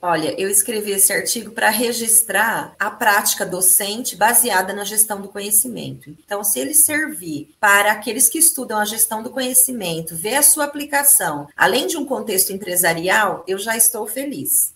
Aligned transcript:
Olha, 0.00 0.38
eu 0.40 0.48
escrevi 0.50 0.92
esse 0.92 1.12
artigo 1.12 1.50
para 1.50 1.70
registrar 1.70 2.74
a 2.78 2.90
prática 2.90 3.46
docente 3.46 4.14
baseada 4.14 4.72
na 4.72 4.84
gestão 4.84 5.20
do 5.20 5.28
conhecimento. 5.28 6.10
Então, 6.24 6.44
se 6.44 6.60
ele 6.60 6.74
servir 6.74 7.54
para 7.58 7.92
aqueles 7.92 8.28
que 8.28 8.38
estudam 8.38 8.78
a 8.78 8.84
gestão 8.84 9.22
do 9.22 9.30
conhecimento, 9.30 10.14
ver 10.14 10.36
a 10.36 10.42
sua 10.42 10.64
aplicação, 10.64 11.48
além 11.56 11.86
de 11.86 11.96
um 11.96 12.04
contexto 12.04 12.52
empresarial, 12.52 13.42
eu 13.48 13.58
já 13.58 13.76
estou 13.76 14.06
feliz. 14.06 14.74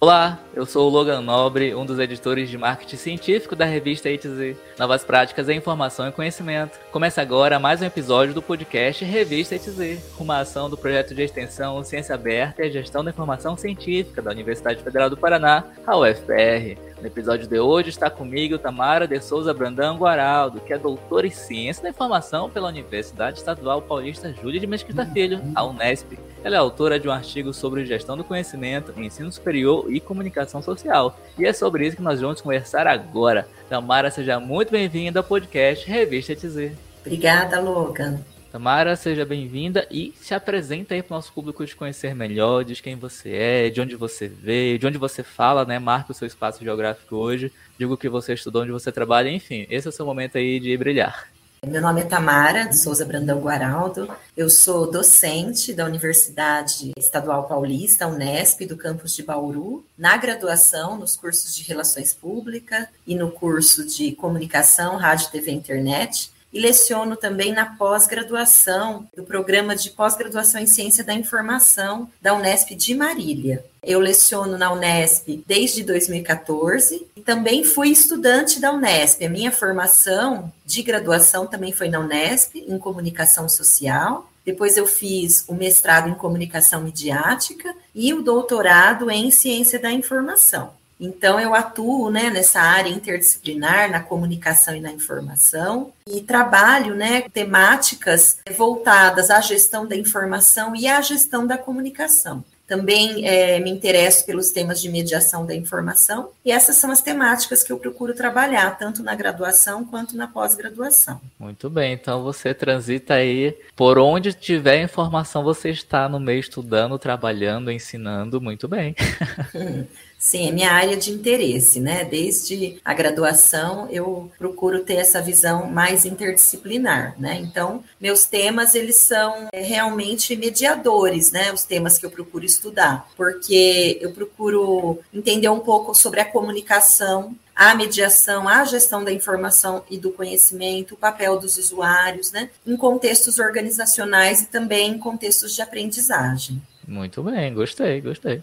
Olá, 0.00 0.40
eu 0.58 0.66
sou 0.66 0.88
o 0.88 0.92
Logan 0.92 1.20
Nobre, 1.20 1.72
um 1.72 1.86
dos 1.86 2.00
editores 2.00 2.50
de 2.50 2.58
marketing 2.58 2.96
científico 2.96 3.54
da 3.54 3.64
revista 3.64 4.10
ITZ. 4.10 4.56
Novas 4.76 5.04
práticas 5.04 5.48
em 5.48 5.56
informação 5.56 6.08
e 6.08 6.12
conhecimento. 6.12 6.80
Começa 6.90 7.22
agora 7.22 7.60
mais 7.60 7.80
um 7.80 7.84
episódio 7.84 8.34
do 8.34 8.42
podcast 8.42 9.04
Revista 9.04 9.54
ITZ, 9.54 10.02
uma 10.18 10.40
ação 10.40 10.68
do 10.68 10.76
projeto 10.76 11.14
de 11.14 11.22
extensão 11.22 11.84
Ciência 11.84 12.16
Aberta 12.16 12.66
e 12.66 12.72
Gestão 12.72 13.04
da 13.04 13.10
Informação 13.10 13.56
Científica 13.56 14.20
da 14.20 14.32
Universidade 14.32 14.82
Federal 14.82 15.08
do 15.08 15.16
Paraná, 15.16 15.62
a 15.86 15.96
UFPR. 15.96 16.76
No 17.00 17.06
episódio 17.06 17.46
de 17.46 17.60
hoje 17.60 17.90
está 17.90 18.10
comigo 18.10 18.58
Tamara 18.58 19.06
de 19.06 19.20
Souza 19.20 19.54
Brandão 19.54 19.96
Guaraldo, 19.96 20.58
que 20.58 20.72
é 20.72 20.78
doutora 20.78 21.28
em 21.28 21.30
Ciência 21.30 21.84
da 21.84 21.90
Informação 21.90 22.50
pela 22.50 22.66
Universidade 22.66 23.38
Estadual 23.38 23.80
Paulista 23.80 24.32
Júlia 24.32 24.58
de 24.58 24.66
Mesquita 24.66 25.06
Filho, 25.06 25.40
a 25.54 25.64
Unesp. 25.64 26.18
Ela 26.42 26.56
é 26.56 26.58
autora 26.58 26.98
de 26.98 27.08
um 27.08 27.12
artigo 27.12 27.52
sobre 27.52 27.84
gestão 27.84 28.16
do 28.16 28.24
conhecimento, 28.24 28.92
ensino 29.00 29.30
superior 29.30 29.86
e 29.88 30.00
comunicação 30.00 30.47
social. 30.48 31.18
E 31.38 31.44
é 31.44 31.52
sobre 31.52 31.86
isso 31.86 31.96
que 31.96 32.02
nós 32.02 32.20
vamos 32.20 32.40
conversar 32.40 32.86
agora. 32.86 33.46
Tamara, 33.68 34.10
seja 34.10 34.40
muito 34.40 34.70
bem-vinda 34.70 35.20
ao 35.20 35.24
podcast 35.24 35.88
Revista 35.88 36.34
TZ. 36.34 36.72
Obrigada, 37.00 37.60
Logan. 37.60 38.18
Tamara, 38.50 38.96
seja 38.96 39.26
bem-vinda 39.26 39.86
e 39.90 40.14
se 40.16 40.32
apresenta 40.32 40.94
aí 40.94 41.02
para 41.02 41.14
o 41.14 41.16
nosso 41.18 41.32
público 41.32 41.66
te 41.66 41.76
conhecer 41.76 42.14
melhor, 42.14 42.64
diz 42.64 42.80
quem 42.80 42.96
você 42.96 43.30
é, 43.30 43.70
de 43.70 43.80
onde 43.80 43.94
você 43.94 44.26
veio, 44.26 44.78
de 44.78 44.86
onde 44.86 44.96
você 44.96 45.22
fala, 45.22 45.66
né? 45.66 45.78
Marca 45.78 46.12
o 46.12 46.14
seu 46.14 46.26
espaço 46.26 46.64
geográfico 46.64 47.16
hoje, 47.16 47.52
diga 47.78 47.92
o 47.92 47.96
que 47.96 48.08
você 48.08 48.32
estudou, 48.32 48.62
onde 48.62 48.72
você 48.72 48.90
trabalha, 48.90 49.28
enfim, 49.28 49.66
esse 49.68 49.86
é 49.86 49.90
o 49.90 49.92
seu 49.92 50.06
momento 50.06 50.38
aí 50.38 50.58
de 50.58 50.74
brilhar. 50.78 51.28
Meu 51.66 51.82
nome 51.82 52.02
é 52.02 52.04
Tamara 52.04 52.64
de 52.64 52.78
Souza 52.78 53.04
Brandão 53.04 53.40
Guaraldo. 53.40 54.08
Eu 54.36 54.48
sou 54.48 54.90
docente 54.90 55.74
da 55.74 55.84
Universidade 55.84 56.92
Estadual 56.96 57.48
Paulista, 57.48 58.06
Unesp, 58.06 58.64
do 58.64 58.76
campus 58.76 59.14
de 59.14 59.24
Bauru, 59.24 59.84
na 59.98 60.16
graduação, 60.16 60.96
nos 60.96 61.16
cursos 61.16 61.54
de 61.54 61.64
Relações 61.64 62.14
Públicas 62.14 62.86
e 63.04 63.14
no 63.14 63.30
curso 63.30 63.84
de 63.84 64.12
Comunicação, 64.12 64.96
Rádio, 64.96 65.30
TV 65.30 65.50
e 65.50 65.54
Internet 65.54 66.30
e 66.52 66.60
leciono 66.60 67.16
também 67.16 67.52
na 67.52 67.66
pós-graduação 67.76 69.08
do 69.16 69.22
programa 69.22 69.76
de 69.76 69.90
pós-graduação 69.90 70.60
em 70.60 70.66
Ciência 70.66 71.04
da 71.04 71.14
Informação 71.14 72.10
da 72.20 72.34
Unesp 72.34 72.70
de 72.74 72.94
Marília. 72.94 73.64
Eu 73.82 74.00
leciono 74.00 74.58
na 74.58 74.72
Unesp 74.72 75.42
desde 75.46 75.82
2014 75.84 77.06
e 77.16 77.20
também 77.20 77.64
fui 77.64 77.90
estudante 77.90 78.60
da 78.60 78.72
Unesp. 78.72 79.24
A 79.24 79.28
minha 79.28 79.52
formação 79.52 80.52
de 80.64 80.82
graduação 80.82 81.46
também 81.46 81.72
foi 81.72 81.88
na 81.88 82.00
Unesp, 82.00 82.56
em 82.56 82.78
comunicação 82.78 83.48
social. 83.48 84.30
Depois 84.44 84.78
eu 84.78 84.86
fiz 84.86 85.44
o 85.46 85.54
mestrado 85.54 86.08
em 86.08 86.14
comunicação 86.14 86.82
midiática 86.82 87.74
e 87.94 88.14
o 88.14 88.22
doutorado 88.22 89.10
em 89.10 89.30
ciência 89.30 89.78
da 89.78 89.92
informação. 89.92 90.77
Então, 91.00 91.38
eu 91.38 91.54
atuo 91.54 92.10
né, 92.10 92.28
nessa 92.28 92.60
área 92.60 92.90
interdisciplinar, 92.90 93.90
na 93.90 94.00
comunicação 94.00 94.74
e 94.74 94.80
na 94.80 94.90
informação, 94.90 95.92
e 96.06 96.20
trabalho 96.20 96.94
né, 96.94 97.22
temáticas 97.32 98.38
voltadas 98.56 99.30
à 99.30 99.40
gestão 99.40 99.86
da 99.86 99.96
informação 99.96 100.74
e 100.74 100.88
à 100.88 101.00
gestão 101.00 101.46
da 101.46 101.56
comunicação. 101.56 102.44
Também 102.66 103.26
é, 103.26 103.58
me 103.60 103.70
interesso 103.70 104.26
pelos 104.26 104.50
temas 104.50 104.78
de 104.78 104.90
mediação 104.90 105.46
da 105.46 105.54
informação, 105.54 106.28
e 106.44 106.52
essas 106.52 106.76
são 106.76 106.90
as 106.90 107.00
temáticas 107.00 107.62
que 107.62 107.72
eu 107.72 107.78
procuro 107.78 108.12
trabalhar, 108.12 108.76
tanto 108.76 109.02
na 109.02 109.14
graduação 109.14 109.86
quanto 109.86 110.14
na 110.14 110.26
pós-graduação. 110.26 111.18
Muito 111.38 111.70
bem, 111.70 111.94
então 111.94 112.22
você 112.22 112.52
transita 112.52 113.14
aí 113.14 113.56
por 113.74 113.98
onde 113.98 114.34
tiver 114.34 114.82
informação, 114.82 115.42
você 115.42 115.70
está 115.70 116.10
no 116.10 116.20
meio 116.20 116.40
estudando, 116.40 116.98
trabalhando, 116.98 117.72
ensinando, 117.72 118.38
muito 118.38 118.68
bem. 118.68 118.94
Sim, 120.18 120.48
é 120.48 120.50
minha 120.50 120.72
área 120.72 120.96
de 120.96 121.12
interesse, 121.12 121.78
né? 121.78 122.04
Desde 122.04 122.80
a 122.84 122.92
graduação 122.92 123.88
eu 123.88 124.30
procuro 124.36 124.80
ter 124.80 124.96
essa 124.96 125.22
visão 125.22 125.70
mais 125.70 126.04
interdisciplinar, 126.04 127.14
né? 127.20 127.38
Então, 127.40 127.84
meus 128.00 128.24
temas 128.26 128.74
eles 128.74 128.96
são 128.96 129.46
é, 129.52 129.62
realmente 129.62 130.34
mediadores, 130.34 131.30
né? 131.30 131.52
Os 131.52 131.62
temas 131.62 131.98
que 131.98 132.04
eu 132.04 132.10
procuro 132.10 132.44
estudar, 132.44 133.08
porque 133.16 133.96
eu 134.00 134.10
procuro 134.10 134.98
entender 135.14 135.48
um 135.48 135.60
pouco 135.60 135.94
sobre 135.94 136.20
a 136.20 136.24
comunicação 136.24 137.36
a 137.54 137.74
mediação, 137.74 138.46
a 138.46 138.64
gestão 138.64 139.02
da 139.02 139.10
informação 139.10 139.82
e 139.90 139.98
do 139.98 140.12
conhecimento, 140.12 140.94
o 140.94 140.96
papel 140.96 141.40
dos 141.40 141.58
usuários, 141.58 142.30
né, 142.30 142.50
em 142.64 142.76
contextos 142.76 143.40
organizacionais 143.40 144.42
e 144.42 144.46
também 144.46 144.92
em 144.92 144.98
contextos 144.98 145.56
de 145.56 145.60
aprendizagem. 145.60 146.62
Muito 146.88 147.22
bem, 147.22 147.52
gostei, 147.52 148.00
gostei. 148.00 148.42